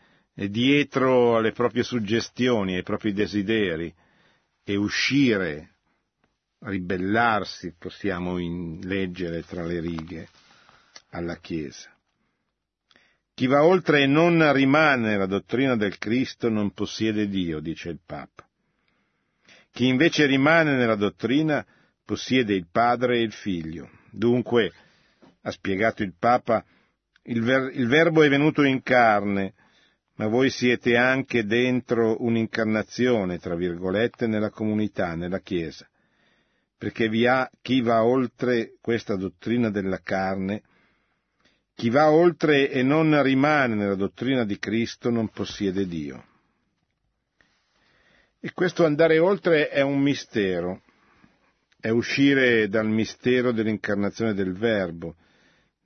[0.49, 3.93] dietro alle proprie suggestioni, ai propri desideri
[4.65, 5.75] e uscire,
[6.61, 8.39] ribellarsi, possiamo
[8.83, 10.29] leggere tra le righe,
[11.11, 11.91] alla Chiesa.
[13.35, 18.01] Chi va oltre e non rimane nella dottrina del Cristo non possiede Dio, dice il
[18.05, 18.47] Papa.
[19.73, 21.65] Chi invece rimane nella dottrina
[22.05, 23.89] possiede il Padre e il Figlio.
[24.11, 24.73] Dunque,
[25.43, 26.65] ha spiegato il Papa,
[27.25, 29.55] il, ver- il Verbo è venuto in carne,
[30.21, 35.89] ma voi siete anche dentro un'incarnazione, tra virgolette, nella comunità, nella Chiesa,
[36.77, 40.61] perché vi ha chi va oltre questa dottrina della carne,
[41.75, 46.23] chi va oltre e non rimane nella dottrina di Cristo non possiede Dio.
[48.41, 50.83] E questo andare oltre è un mistero,
[51.81, 55.17] è uscire dal mistero dell'incarnazione del Verbo,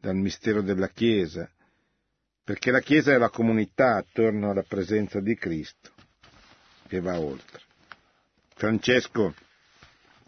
[0.00, 1.48] dal mistero della Chiesa,
[2.44, 5.90] perché la Chiesa è la comunità attorno alla presenza di Cristo
[6.86, 7.62] che va oltre.
[8.54, 9.34] Francesco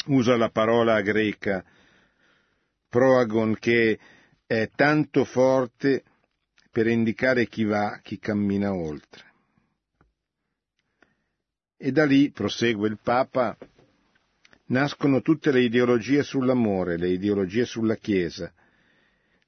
[0.06, 1.62] usa la parola greca
[2.88, 3.98] proagon che
[4.46, 6.04] è tanto forte
[6.70, 9.24] per indicare chi va, chi cammina oltre.
[11.76, 13.56] E da lì, prosegue il Papa,
[14.66, 18.52] nascono tutte le ideologie sull'amore, le ideologie sulla Chiesa,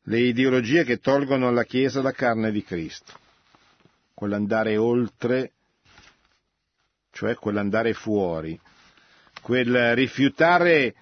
[0.08, 3.12] le ideologie che tolgono alla Chiesa la carne di Cristo,
[4.14, 5.52] quell'andare oltre,
[7.10, 8.58] cioè quell'andare fuori,
[9.42, 10.94] quel rifiutare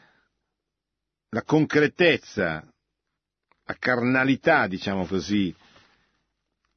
[1.28, 2.66] la concretezza,
[3.64, 5.54] la carnalità, diciamo così,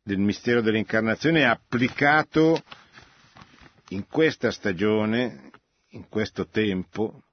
[0.04, 2.62] del mistero dell'incarnazione applicato
[3.90, 5.50] in questa stagione,
[5.90, 7.24] in questo tempo,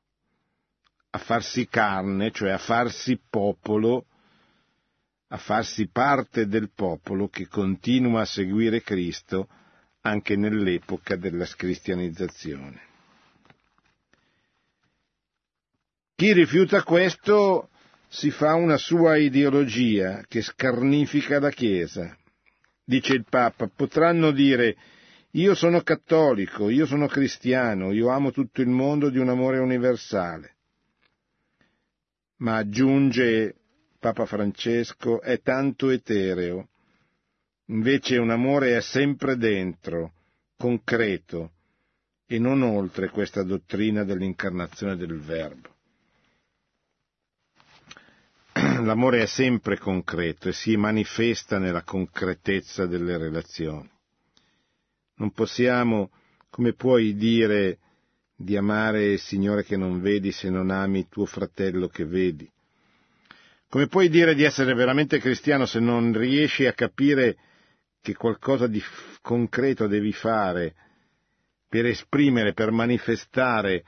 [1.11, 4.07] a farsi carne, cioè a farsi popolo,
[5.29, 9.49] a farsi parte del popolo che continua a seguire Cristo
[10.03, 12.81] anche nell'epoca della scristianizzazione.
[16.15, 17.71] Chi rifiuta questo
[18.09, 22.17] si fa una sua ideologia che scarnifica la Chiesa.
[22.85, 24.77] Dice il Papa, potranno dire
[25.33, 30.55] io sono cattolico, io sono cristiano, io amo tutto il mondo di un amore universale.
[32.39, 33.57] Ma aggiunge
[34.07, 36.69] Papa Francesco, è tanto etereo.
[37.71, 40.13] Invece un amore è sempre dentro,
[40.57, 41.55] concreto,
[42.25, 45.75] e non oltre questa dottrina dell'incarnazione del Verbo.
[48.85, 53.91] L'amore è sempre concreto e si manifesta nella concretezza delle relazioni.
[55.17, 56.13] Non possiamo,
[56.49, 57.79] come puoi dire,
[58.37, 62.49] di amare il Signore che non vedi se non ami tuo fratello che vedi?
[63.69, 67.37] Come puoi dire di essere veramente cristiano se non riesci a capire
[68.01, 68.83] che qualcosa di
[69.21, 70.75] concreto devi fare
[71.69, 73.85] per esprimere, per manifestare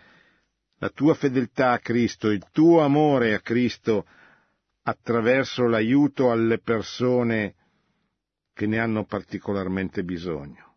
[0.78, 4.06] la tua fedeltà a Cristo, il tuo amore a Cristo
[4.82, 7.54] attraverso l'aiuto alle persone
[8.54, 10.76] che ne hanno particolarmente bisogno.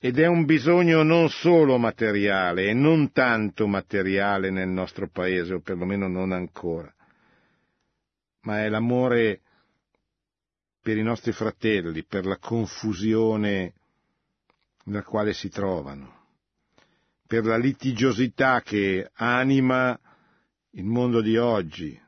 [0.00, 5.60] Ed è un bisogno non solo materiale e non tanto materiale nel nostro paese, o
[5.60, 6.92] perlomeno non ancora,
[8.42, 9.40] ma è l'amore
[10.80, 13.74] per i nostri fratelli, per la confusione
[14.84, 16.26] nella quale si trovano,
[17.26, 19.98] per la litigiosità che anima
[20.70, 22.00] il mondo di oggi,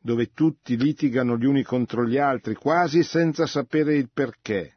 [0.00, 4.76] dove tutti litigano gli uni contro gli altri, quasi senza sapere il perché.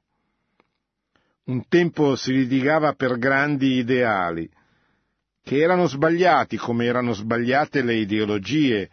[1.45, 4.49] Un tempo si litigava per grandi ideali,
[5.41, 8.89] che erano sbagliati come erano sbagliate le ideologie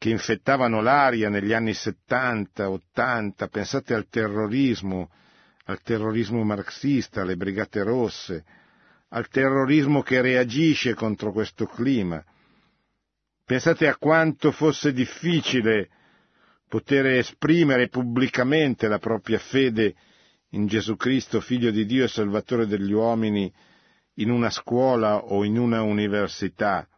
[0.00, 5.10] che infettavano l'aria negli anni 70, 80, pensate al terrorismo,
[5.66, 8.42] al terrorismo marxista, alle brigate rosse,
[9.10, 12.24] al terrorismo che reagisce contro questo clima.
[13.44, 15.90] Pensate a quanto fosse difficile
[16.66, 19.94] poter esprimere pubblicamente la propria fede
[20.52, 23.52] in Gesù Cristo, figlio di Dio e Salvatore degli uomini,
[24.14, 26.88] in una scuola o in una università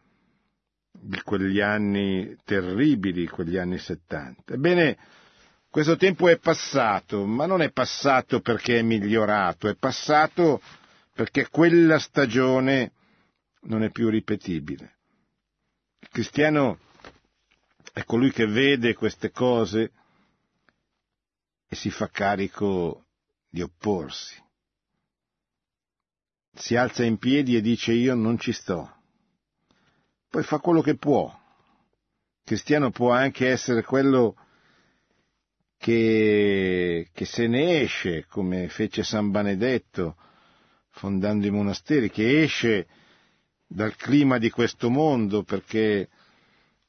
[0.93, 4.53] di quegli anni terribili, quegli anni 70.
[4.53, 4.97] Ebbene,
[5.69, 10.61] questo tempo è passato, ma non è passato perché è migliorato, è passato
[11.13, 12.91] perché quella stagione
[13.61, 14.97] non è più ripetibile.
[15.99, 16.79] Il cristiano
[17.91, 19.91] è colui che vede queste cose
[21.67, 23.05] e si fa carico
[23.49, 24.41] di opporsi.
[26.55, 29.02] Si alza in piedi e dice io non ci sto.
[30.33, 31.31] Poi fa quello che può.
[32.43, 34.35] Cristiano può anche essere quello
[35.77, 40.15] che, che se ne esce, come fece San Benedetto
[40.89, 42.87] fondando i monasteri, che esce
[43.67, 46.09] dal clima di questo mondo perché,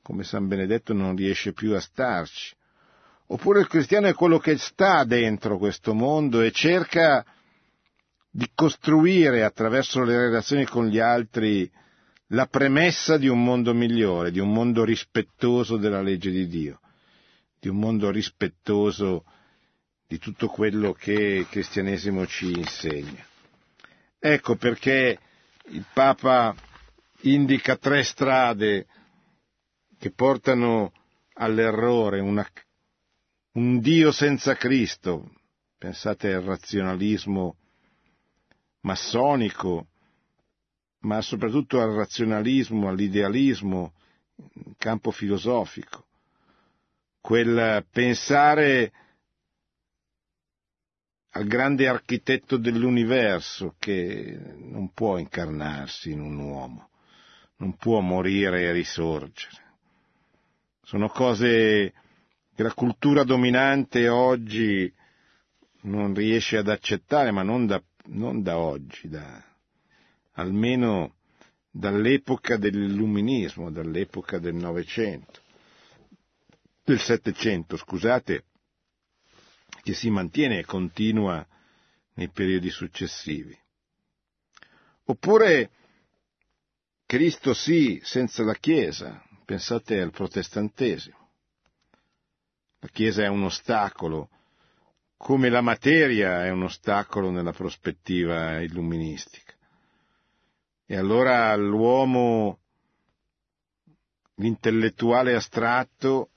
[0.00, 2.54] come San Benedetto, non riesce più a starci.
[3.26, 7.22] Oppure il cristiano è quello che sta dentro questo mondo e cerca
[8.30, 11.70] di costruire attraverso le relazioni con gli altri
[12.28, 16.80] la premessa di un mondo migliore, di un mondo rispettoso della legge di Dio
[17.64, 19.24] di un mondo rispettoso
[20.06, 23.24] di tutto quello che il cristianesimo ci insegna.
[24.18, 25.18] Ecco perché
[25.68, 26.54] il Papa
[27.22, 28.86] indica tre strade
[29.98, 30.92] che portano
[31.36, 32.46] all'errore, una,
[33.52, 35.32] un Dio senza Cristo,
[35.78, 37.56] pensate al razionalismo
[38.80, 39.86] massonico,
[41.04, 43.92] ma soprattutto al razionalismo, all'idealismo
[44.64, 46.04] in campo filosofico
[47.20, 48.92] quel pensare
[51.30, 56.90] al grande architetto dell'universo che non può incarnarsi in un uomo,
[57.56, 59.62] non può morire e risorgere.
[60.82, 61.94] Sono cose
[62.54, 64.92] che la cultura dominante oggi
[65.82, 69.42] non riesce ad accettare, ma non da, non da oggi, da,
[70.34, 71.16] almeno
[71.70, 75.42] dall'epoca dell'illuminismo, dall'epoca del Novecento
[76.84, 78.44] del Settecento, scusate,
[79.82, 81.44] che si mantiene e continua
[82.14, 83.58] nei periodi successivi.
[85.06, 85.70] Oppure
[87.06, 91.30] Cristo sì, senza la Chiesa, pensate al protestantesimo.
[92.80, 94.28] La Chiesa è un ostacolo,
[95.16, 99.53] come la materia è un ostacolo nella prospettiva illuministica.
[100.86, 102.58] E allora l'uomo,
[104.36, 106.30] l'intellettuale astratto,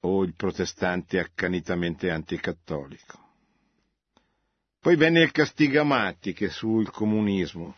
[0.00, 3.26] o il protestante accanitamente anticattolico.
[4.80, 7.76] Poi venne il Castigamatti che sul comunismo,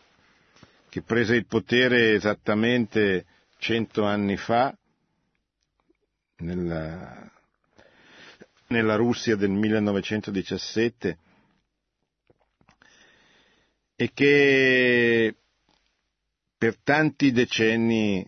[0.89, 3.25] che prese il potere esattamente
[3.57, 4.75] cento anni fa
[6.37, 7.31] nella,
[8.67, 11.17] nella Russia del 1917
[14.01, 15.35] e che
[16.57, 18.27] per tanti decenni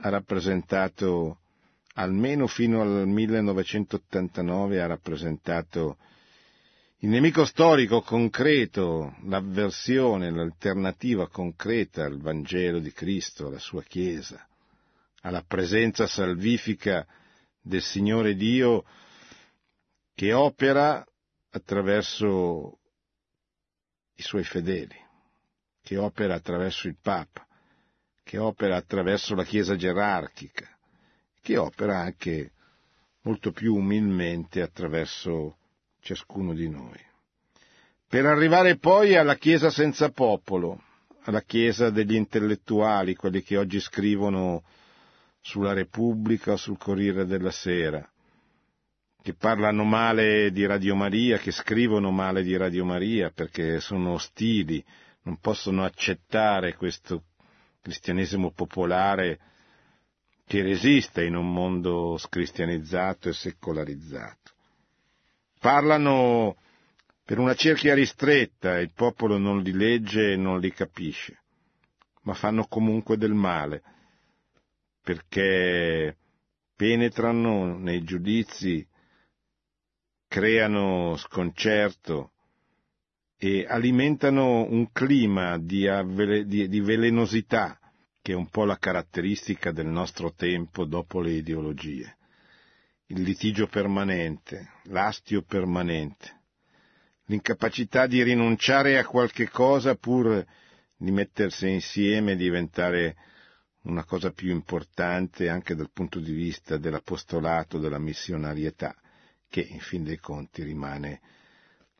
[0.00, 1.38] ha rappresentato
[1.94, 5.96] almeno fino al 1989 ha rappresentato
[6.98, 14.46] il nemico storico concreto, l'avversione, l'alternativa concreta al Vangelo di Cristo, alla sua Chiesa,
[15.22, 17.06] alla presenza salvifica
[17.62, 18.84] del Signore Dio
[20.14, 21.02] che opera
[21.50, 22.78] attraverso
[24.18, 24.96] i suoi fedeli,
[25.80, 27.46] che opera attraverso il Papa,
[28.24, 30.68] che opera attraverso la Chiesa gerarchica,
[31.40, 32.50] che opera anche
[33.22, 35.56] molto più umilmente attraverso
[36.00, 37.00] ciascuno di noi.
[38.08, 40.82] Per arrivare poi alla Chiesa senza popolo,
[41.22, 44.64] alla Chiesa degli intellettuali, quelli che oggi scrivono
[45.40, 48.06] sulla Repubblica o sul Corriere della Sera,
[49.28, 54.82] che parlano male di Radio Maria, che scrivono male di Radio Maria perché sono ostili,
[55.24, 57.24] non possono accettare questo
[57.82, 59.38] cristianesimo popolare
[60.46, 64.52] che resiste in un mondo scristianizzato e secolarizzato.
[65.60, 66.56] Parlano
[67.22, 71.42] per una cerchia ristretta, il popolo non li legge e non li capisce,
[72.22, 73.82] ma fanno comunque del male,
[75.02, 76.16] perché
[76.74, 78.87] penetrano nei giudizi,
[80.28, 82.32] creano sconcerto
[83.36, 87.78] e alimentano un clima di, avvele, di, di velenosità
[88.20, 92.16] che è un po' la caratteristica del nostro tempo dopo le ideologie.
[93.06, 96.42] Il litigio permanente, l'astio permanente,
[97.26, 100.44] l'incapacità di rinunciare a qualche cosa pur
[100.94, 103.16] di mettersi insieme e diventare
[103.84, 108.94] una cosa più importante anche dal punto di vista dell'apostolato, della missionarietà,
[109.48, 111.20] che in fin dei conti rimane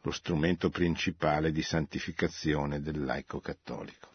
[0.03, 4.09] lo strumento principale di santificazione del laico cattolico.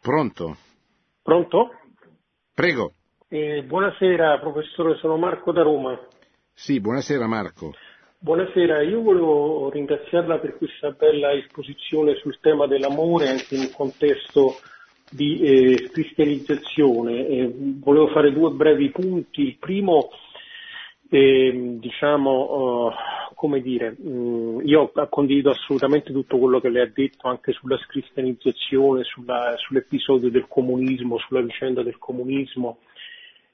[0.00, 0.56] Pronto?
[1.22, 1.70] Pronto?
[2.52, 2.92] Prego.
[3.28, 5.98] Eh, buonasera professore, sono Marco da Roma.
[6.52, 7.72] Sì, buonasera Marco.
[8.24, 14.54] Buonasera, io volevo ringraziarla per questa bella esposizione sul tema dell'amore anche in un contesto
[15.10, 17.26] di eh, cristianizzazione.
[17.26, 19.42] Eh, volevo fare due brevi punti.
[19.42, 20.08] Il primo,
[21.10, 22.92] eh, diciamo, uh,
[23.34, 27.78] come dire, mh, mm, io condivido assolutamente tutto quello che lei ha detto anche sulla
[27.86, 32.78] cristianizzazione, sulla, sull'episodio del comunismo, sulla vicenda del comunismo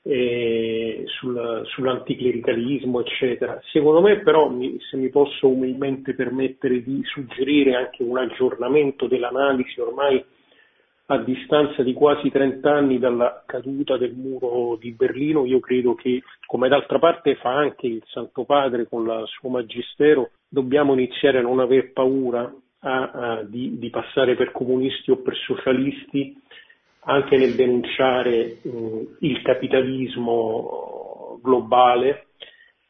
[0.03, 3.61] sul, sull'anticlericalismo, eccetera.
[3.71, 4.51] Secondo me però,
[4.91, 10.25] se mi posso umilmente permettere di suggerire anche un aggiornamento dell'analisi ormai
[11.13, 16.23] a distanza di quasi 30 anni dalla caduta del muro di Berlino, io credo che,
[16.47, 21.43] come d'altra parte fa anche il Santo Padre con il suo magistero, dobbiamo iniziare a
[21.43, 26.37] non aver paura a, a, di, di passare per comunisti o per socialisti
[27.01, 32.27] anche nel denunciare mh, il capitalismo globale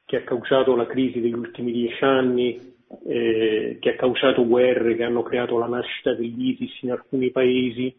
[0.04, 2.58] che ha causato la crisi degli ultimi dieci anni,
[3.06, 7.96] eh, che ha causato guerre che hanno creato la nascita dell'ISIS in alcuni paesi,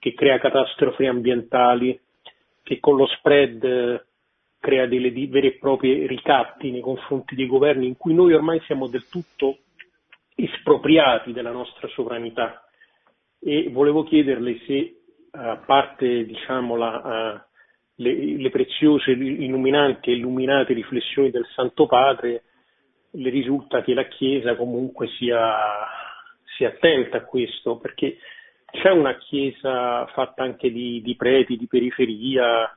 [0.00, 1.98] che crea catastrofi ambientali,
[2.64, 4.04] che con lo spread eh,
[4.58, 8.88] crea delle veri e proprie ricatti nei confronti dei governi in cui noi ormai siamo
[8.88, 9.58] del tutto
[10.34, 12.68] espropriati della nostra sovranità.
[13.38, 14.95] E volevo chiederle se
[15.36, 17.44] a parte diciamo, la,
[17.96, 22.42] le, le, preziose, illuminanti e illuminate riflessioni del Santo Padre,
[23.10, 25.54] le risulta che la Chiesa comunque sia,
[26.56, 28.18] sia attenta a questo, perché
[28.70, 32.70] c'è una Chiesa fatta anche di, di preti, di periferia,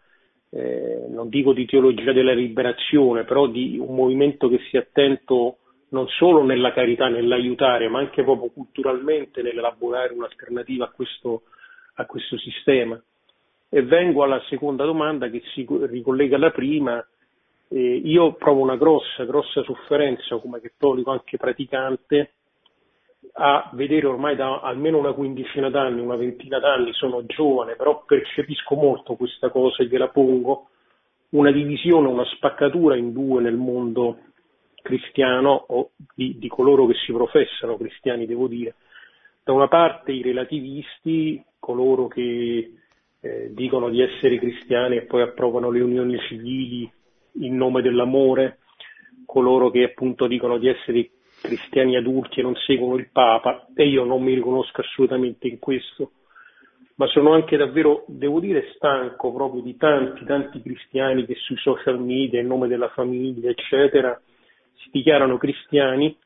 [0.51, 5.57] eh, non dico di teologia della liberazione, però di un movimento che sia attento
[5.89, 11.43] non solo nella carità, nell'aiutare, ma anche proprio culturalmente nell'elaborare un'alternativa a questo
[11.99, 13.01] a questo sistema.
[13.69, 17.05] E vengo alla seconda domanda che si ricollega alla prima.
[17.67, 22.31] Eh, io provo una grossa, grossa sofferenza come cattolico anche praticante
[23.33, 28.75] a vedere ormai da almeno una quindicina d'anni, una ventina d'anni, sono giovane, però percepisco
[28.75, 30.69] molto questa cosa e gliela pongo,
[31.31, 34.19] una divisione, una spaccatura in due nel mondo
[34.81, 38.75] cristiano o di, di coloro che si professano cristiani, devo dire.
[39.43, 42.73] Da una parte i relativisti coloro che
[43.19, 46.91] eh, dicono di essere cristiani e poi approvano le unioni civili
[47.41, 48.57] in nome dell'amore,
[49.23, 54.03] coloro che appunto dicono di essere cristiani adulti e non seguono il Papa, e io
[54.03, 56.13] non mi riconosco assolutamente in questo,
[56.95, 62.01] ma sono anche davvero, devo dire, stanco proprio di tanti, tanti cristiani che sui social
[62.01, 64.19] media, in nome della famiglia, eccetera,
[64.73, 66.17] si dichiarano cristiani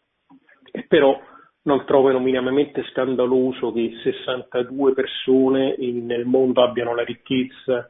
[0.71, 1.19] e però
[1.63, 7.89] non trovano minimamente scandaloso che 62 persone in, nel mondo abbiano la ricchezza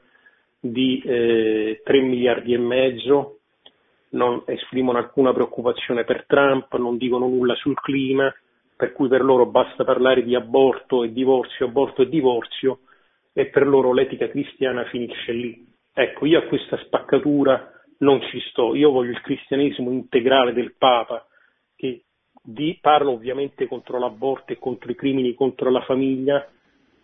[0.60, 3.40] di eh, 3 miliardi e mezzo,
[4.12, 8.34] non esprimono alcuna preoccupazione per Trump, non dicono nulla sul clima,
[8.76, 12.80] per cui per loro basta parlare di aborto e divorzio, aborto e divorzio,
[13.34, 15.66] e per loro l'etica cristiana finisce lì.
[15.92, 21.26] Ecco, io a questa spaccatura non ci sto, io voglio il cristianesimo integrale del Papa,
[21.76, 22.04] che
[22.46, 26.46] di, parla ovviamente contro l'aborto e contro i crimini contro la famiglia,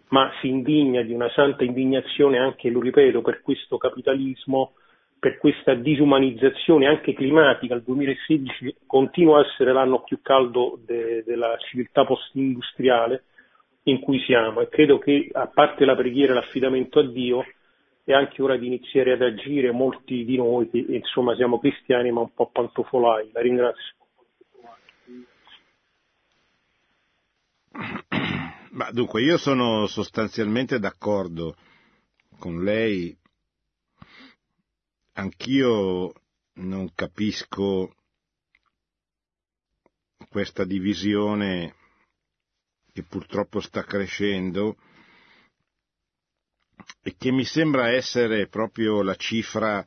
[0.09, 4.73] ma si indigna di una santa indignazione anche, lo ripeto, per questo capitalismo,
[5.17, 7.75] per questa disumanizzazione anche climatica.
[7.75, 13.23] Il 2016 continua a essere l'anno più caldo de, della civiltà post-industriale
[13.83, 17.45] in cui siamo e credo che a parte la preghiera e l'affidamento a Dio
[18.03, 22.21] è anche ora di iniziare ad agire molti di noi che insomma siamo cristiani ma
[22.21, 23.29] un po' pantofolai.
[23.31, 23.98] La ringrazio.
[28.71, 31.55] Ma dunque, io sono sostanzialmente d'accordo
[32.37, 33.15] con lei.
[35.13, 36.13] Anch'io
[36.53, 37.95] non capisco
[40.29, 41.75] questa divisione
[42.91, 44.77] che purtroppo sta crescendo
[47.01, 49.85] e che mi sembra essere proprio la cifra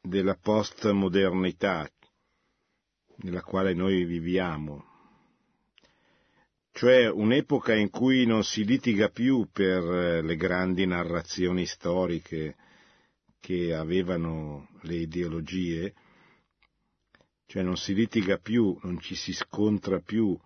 [0.00, 1.88] della postmodernità
[3.16, 4.93] nella quale noi viviamo
[6.74, 12.56] cioè un'epoca in cui non si litiga più per eh, le grandi narrazioni storiche
[13.38, 15.94] che avevano le ideologie,
[17.46, 20.36] cioè non si litiga più, non ci si scontra più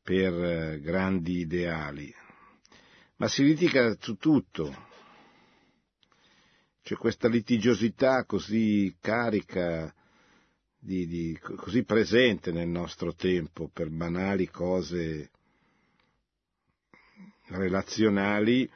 [0.00, 2.14] per eh, grandi ideali,
[3.16, 4.86] ma si litiga su tutto.
[6.84, 9.92] C'è questa litigiosità così carica
[10.80, 15.30] di, di, così presente nel nostro tempo per banali cose
[17.48, 18.68] relazionali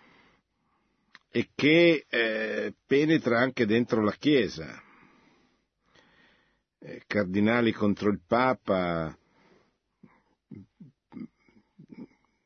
[1.30, 4.80] e che eh, penetra anche dentro la Chiesa.
[6.78, 9.16] Eh, cardinali contro il Papa,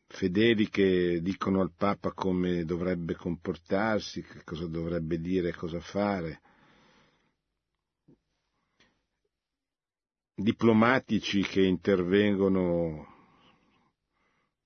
[0.06, 6.40] fedeli che dicono al Papa come dovrebbe comportarsi, cosa dovrebbe dire, cosa fare.
[10.40, 13.16] Diplomatici che intervengono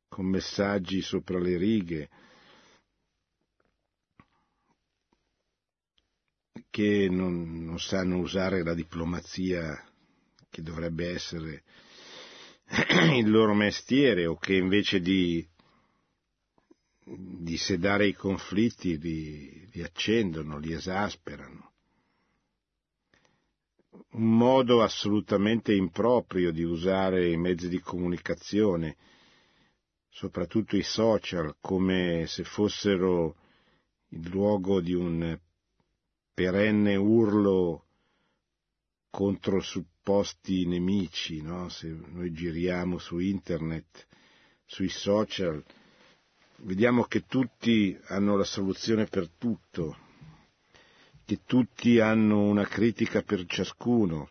[0.06, 2.10] con messaggi sopra le righe,
[6.68, 9.82] che non, non sanno usare la diplomazia
[10.50, 11.62] che dovrebbe essere
[13.16, 15.46] il loro mestiere o che invece di,
[17.02, 21.71] di sedare i conflitti li, li accendono, li esasperano
[24.12, 28.96] un modo assolutamente improprio di usare i mezzi di comunicazione,
[30.08, 33.36] soprattutto i social, come se fossero
[34.08, 35.38] il luogo di un
[36.34, 37.84] perenne urlo
[39.10, 41.68] contro supposti nemici, no?
[41.68, 44.06] se noi giriamo su internet,
[44.64, 45.62] sui social,
[46.56, 49.96] vediamo che tutti hanno la soluzione per tutto,
[51.32, 54.28] che tutti hanno una critica per ciascuno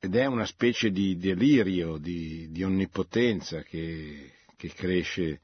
[0.00, 5.40] ed è una specie di delirio, di, di onnipotenza che, che, cresce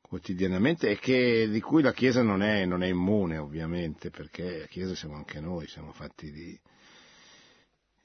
[0.00, 4.66] quotidianamente e che, di cui la Chiesa non è, non è immune ovviamente, perché la
[4.66, 6.58] Chiesa siamo anche noi, siamo fatti di,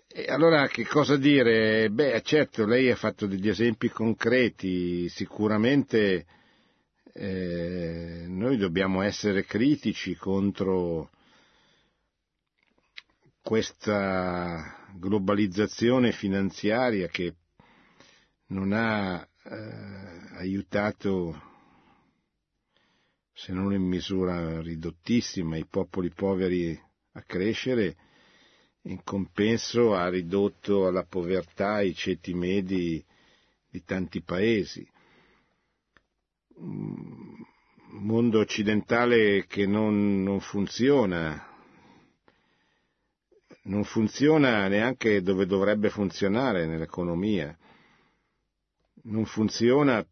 [0.06, 1.89] e allora che cosa dire?
[1.89, 6.26] Beh, certo, lei ha fatto degli esempi concreti, sicuramente
[7.14, 11.11] eh, noi dobbiamo essere critici contro
[13.41, 17.36] questa globalizzazione finanziaria che
[18.47, 21.41] non ha eh, aiutato,
[23.32, 26.80] se non in misura ridottissima, i popoli poveri
[27.11, 27.95] a crescere,
[28.84, 33.03] in compenso ha ridotto alla povertà i ceti medi
[33.70, 34.88] di tanti paesi
[36.64, 41.47] mondo occidentale che non, non funziona,
[43.64, 47.55] non funziona neanche dove dovrebbe funzionare nell'economia,
[49.03, 50.05] non funziona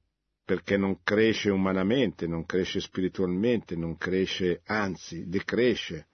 [0.44, 6.08] perché non cresce umanamente, non cresce spiritualmente, non cresce, anzi, decresce.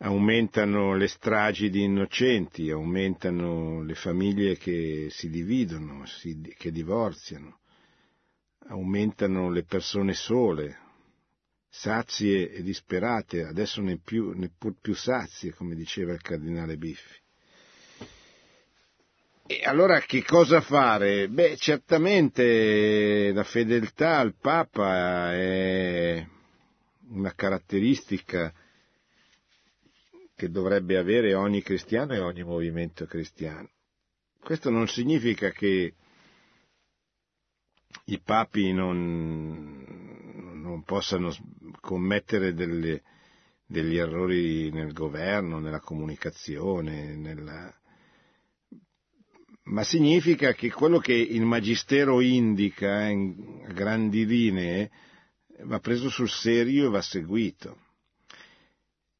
[0.00, 6.04] Aumentano le stragi di innocenti, aumentano le famiglie che si dividono,
[6.56, 7.58] che divorziano,
[8.68, 10.78] aumentano le persone sole,
[11.68, 17.16] sazie e disperate, adesso neppur, neppur più sazie, come diceva il cardinale Biffi.
[19.50, 21.28] E allora che cosa fare?
[21.28, 26.24] Beh, certamente la fedeltà al Papa è
[27.08, 28.52] una caratteristica
[30.38, 33.68] che dovrebbe avere ogni cristiano e ogni movimento cristiano.
[34.40, 35.94] Questo non significa che
[38.04, 39.84] i papi non,
[40.62, 41.34] non possano
[41.80, 43.02] commettere delle,
[43.66, 47.74] degli errori nel governo, nella comunicazione, nella...
[49.64, 54.88] ma significa che quello che il Magistero indica in grandi linee
[55.62, 57.86] va preso sul serio e va seguito.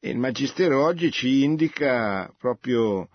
[0.01, 3.09] E il Magistero oggi ci indica proprio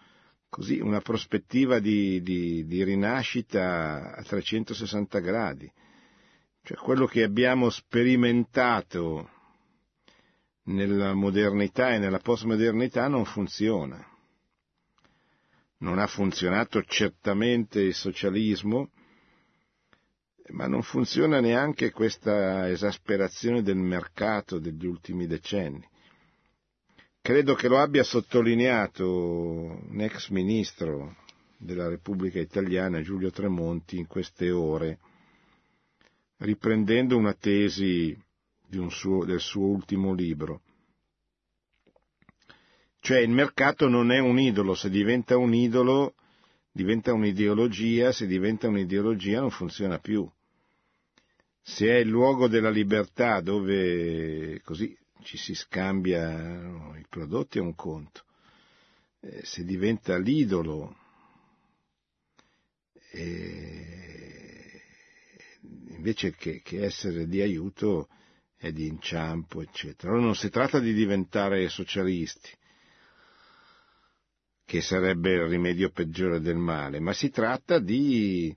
[0.50, 5.72] così una prospettiva di, di, di rinascita a 360 gradi.
[6.62, 9.30] Cioè quello che abbiamo sperimentato
[10.64, 14.06] nella modernità e nella postmodernità non funziona.
[15.80, 18.92] Non ha funzionato certamente il socialismo,
[20.50, 25.92] ma non funziona neanche questa esasperazione del mercato degli ultimi decenni.
[27.26, 31.16] Credo che lo abbia sottolineato un ex ministro
[31.56, 35.00] della Repubblica Italiana, Giulio Tremonti, in queste ore,
[36.40, 38.14] riprendendo una tesi
[38.74, 40.64] un suo, del suo ultimo libro.
[43.00, 46.16] Cioè il mercato non è un idolo, se diventa un idolo
[46.74, 50.30] diventa un'ideologia, se diventa un'ideologia non funziona più.
[51.62, 54.94] Se è il luogo della libertà dove così
[55.24, 58.24] ci si scambia i prodotti è un conto.
[59.22, 60.96] Eh, se diventa l'idolo,
[63.12, 64.82] eh,
[65.90, 68.10] invece che, che, essere di aiuto
[68.56, 70.12] è di inciampo, eccetera.
[70.12, 72.50] Allora non si tratta di diventare socialisti,
[74.66, 78.56] che sarebbe il rimedio peggiore del male, ma si tratta di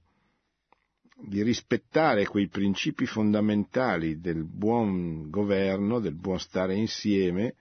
[1.19, 7.55] di rispettare quei principi fondamentali del buon governo, del buon stare insieme,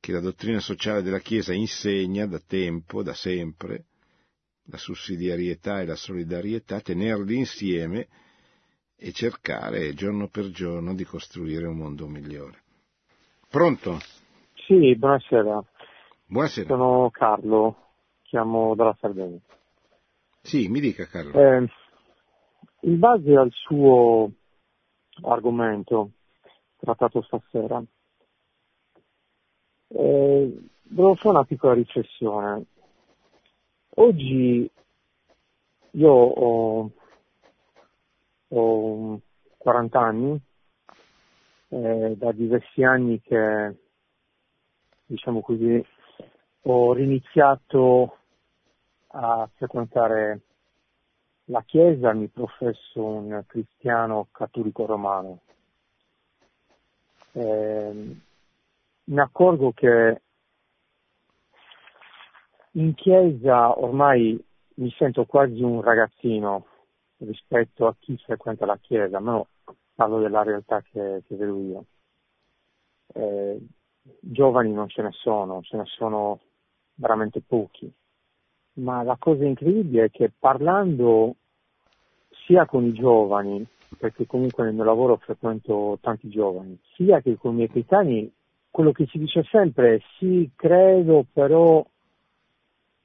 [0.00, 3.84] che la dottrina sociale della Chiesa insegna da tempo, da sempre,
[4.64, 8.08] la sussidiarietà e la solidarietà, tenerli insieme
[8.96, 12.62] e cercare giorno per giorno di costruire un mondo migliore.
[13.48, 13.98] Pronto?
[14.66, 15.62] Sì, buonasera.
[16.26, 16.68] Buonasera.
[16.68, 17.76] Sono Carlo,
[18.22, 19.38] chiamo dalla Sardegna.
[20.40, 21.32] Sì, mi dica Carlo.
[21.32, 21.68] Eh,
[22.82, 24.30] in base al suo
[25.22, 26.10] argomento
[26.76, 27.82] trattato stasera,
[29.88, 32.64] eh, volevo fare una piccola riflessione.
[33.96, 34.70] Oggi
[35.90, 36.90] io ho,
[38.48, 39.20] ho
[39.58, 40.40] 40 anni,
[41.68, 43.76] eh, da diversi anni che,
[45.06, 45.84] diciamo così,
[46.62, 48.16] ho riniziato
[49.08, 50.40] a frequentare
[51.50, 55.40] la Chiesa, mi professo un cristiano cattolico romano.
[57.32, 58.16] Eh,
[59.04, 60.22] mi accorgo che
[62.72, 64.42] in chiesa ormai
[64.74, 66.66] mi sento quasi un ragazzino
[67.18, 69.44] rispetto a chi frequenta la chiesa, ma
[69.94, 71.84] parlo della realtà che, che vedo io.
[73.12, 73.66] Eh,
[74.20, 76.40] giovani non ce ne sono, ce ne sono
[76.94, 77.92] veramente pochi,
[78.74, 81.36] ma la cosa incredibile è che parlando
[82.46, 83.66] sia con i giovani,
[83.98, 88.32] perché comunque nel mio lavoro frequento tanti giovani, sia che con i miei coetanei,
[88.70, 91.84] quello che si dice sempre è sì, credo, però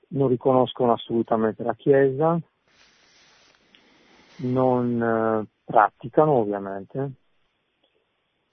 [0.09, 2.39] non riconoscono assolutamente la Chiesa,
[4.37, 7.11] non eh, praticano ovviamente,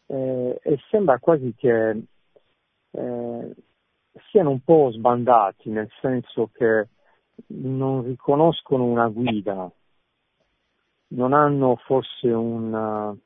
[0.06, 2.02] eh, e sembra quasi che
[2.90, 3.54] eh,
[4.30, 6.88] siano un po' sbandati, nel senso che
[7.47, 9.70] non riconoscono una guida,
[11.09, 13.16] non hanno forse un,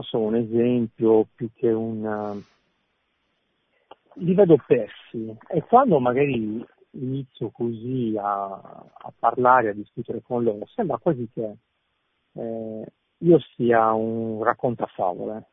[0.00, 2.42] so, un esempio più che un...
[4.14, 5.36] li vedo persi.
[5.48, 11.56] E quando magari inizio così a, a parlare, a discutere con loro, sembra quasi che
[12.32, 15.48] eh, io sia un raccontafavole.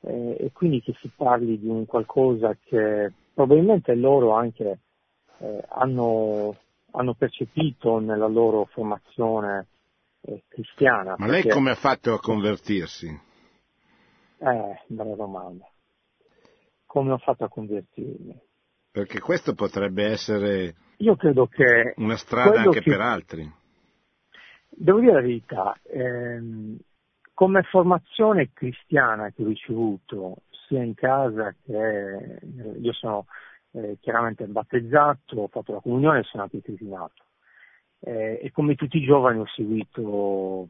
[0.00, 4.78] Eh, e quindi che si parli di un qualcosa che probabilmente loro anche
[5.38, 6.56] eh, hanno,
[6.92, 9.66] hanno, percepito nella loro formazione
[10.22, 11.14] eh, cristiana.
[11.18, 11.42] Ma perché...
[11.42, 13.06] lei come ha fatto a convertirsi?
[14.38, 15.68] Eh, bella domanda.
[16.86, 18.40] Come ho fatto a convertirmi?
[18.90, 22.90] Perché questo potrebbe essere Io credo che una strada anche che...
[22.90, 23.52] per altri.
[24.70, 26.78] Devo dire la verità, ehm,
[27.34, 32.40] come formazione cristiana che ho ricevuto sia in casa che
[32.80, 33.26] io sono
[33.72, 37.24] eh, chiaramente battezzato, ho fatto la comunione e sono anche crisinato.
[38.00, 40.68] Eh, e come tutti i giovani ho seguito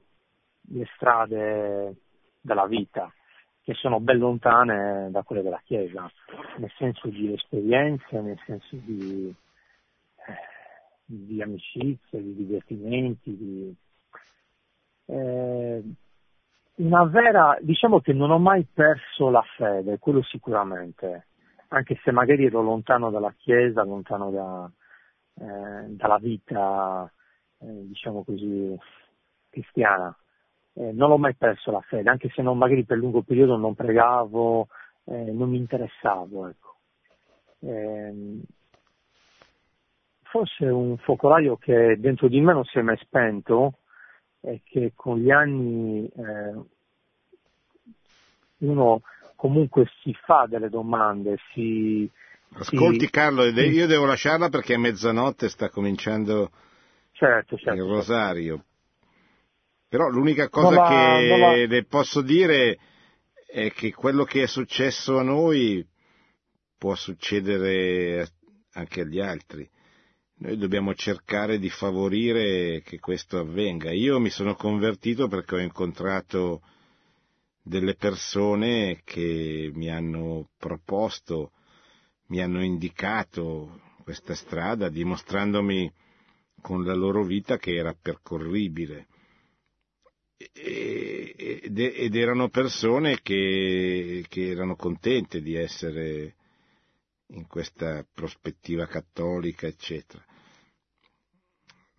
[0.70, 1.94] le strade
[2.40, 3.12] della vita,
[3.62, 6.10] che sono ben lontane da quelle della Chiesa,
[6.56, 9.34] nel senso di esperienze, nel senso di,
[10.26, 10.34] eh,
[11.04, 13.76] di amicizie, di divertimenti, di,
[15.06, 15.82] eh,
[16.76, 21.27] una vera, diciamo che non ho mai perso la fede, quello sicuramente,
[21.68, 24.70] anche se magari ero lontano dalla Chiesa, lontano da,
[25.34, 27.10] eh, dalla vita,
[27.58, 28.76] eh, diciamo così,
[29.50, 30.16] cristiana.
[30.74, 33.74] Eh, non ho mai perso la fede, anche se non, magari per lungo periodo non
[33.74, 34.68] pregavo,
[35.04, 36.76] eh, non mi interessavo, ecco.
[37.60, 38.42] Ehm,
[40.22, 43.78] forse un focolaio che dentro di me non si è mai spento,
[44.40, 46.54] è che con gli anni eh,
[48.58, 49.00] uno
[49.38, 52.10] comunque si fa delle domande, si...
[52.54, 56.50] Ascolti si, Carlo, io devo lasciarla perché a mezzanotte sta cominciando
[57.12, 58.64] certo, certo, il rosario.
[59.88, 61.54] Però l'unica cosa la, che la...
[61.54, 62.78] le posso dire
[63.46, 65.86] è che quello che è successo a noi
[66.76, 68.26] può succedere
[68.72, 69.68] anche agli altri.
[70.38, 73.92] Noi dobbiamo cercare di favorire che questo avvenga.
[73.92, 76.60] Io mi sono convertito perché ho incontrato
[77.68, 81.52] delle persone che mi hanno proposto,
[82.28, 85.92] mi hanno indicato questa strada, dimostrandomi
[86.62, 89.06] con la loro vita che era percorribile.
[90.52, 96.36] Ed erano persone che, che erano contente di essere
[97.28, 100.24] in questa prospettiva cattolica, eccetera.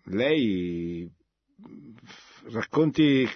[0.04, 1.08] Lei
[2.50, 3.28] racconti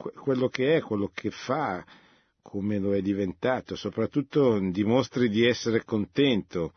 [0.00, 1.84] quello che è, quello che fa,
[2.42, 6.72] come lo è diventato, soprattutto dimostri di essere contento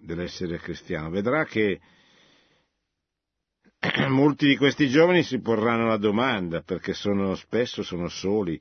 [0.00, 1.10] dell'essere cristiano.
[1.10, 1.80] Vedrà che
[4.08, 8.60] molti di questi giovani si porranno la domanda perché sono, spesso sono soli,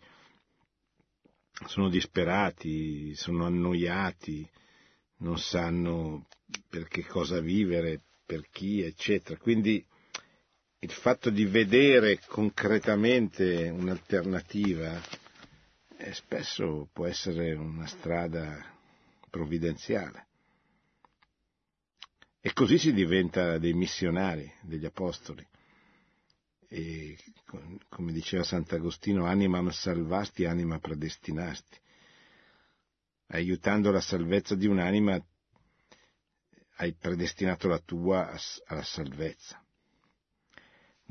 [1.68, 4.50] sono disperati, sono annoiati,
[5.18, 6.28] non sanno
[6.70, 9.38] per che cosa vivere, per chi, eccetera.
[9.38, 9.86] Quindi
[10.84, 15.00] il fatto di vedere concretamente un'alternativa
[15.98, 18.66] eh, spesso può essere una strada
[19.30, 20.26] provvidenziale.
[22.42, 25.48] E così si diventa dei missionari, degli apostoli.
[26.68, 27.16] E
[27.88, 31.78] come diceva Sant'Agostino, anima salvasti, anima predestinasti.
[33.28, 35.24] Aiutando la salvezza di un'anima
[36.78, 39.64] hai predestinato la tua alla salvezza.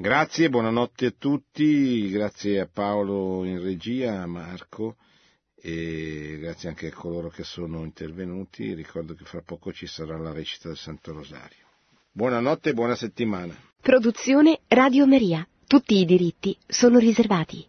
[0.00, 4.96] Grazie, buonanotte a tutti, grazie a Paolo in regia, a Marco
[5.54, 8.72] e grazie anche a coloro che sono intervenuti.
[8.72, 11.66] Ricordo che fra poco ci sarà la recita del Santo Rosario.
[12.12, 13.54] Buonanotte e buona settimana.
[13.78, 15.46] Produzione Radio Maria.
[15.66, 17.68] Tutti i diritti sono riservati.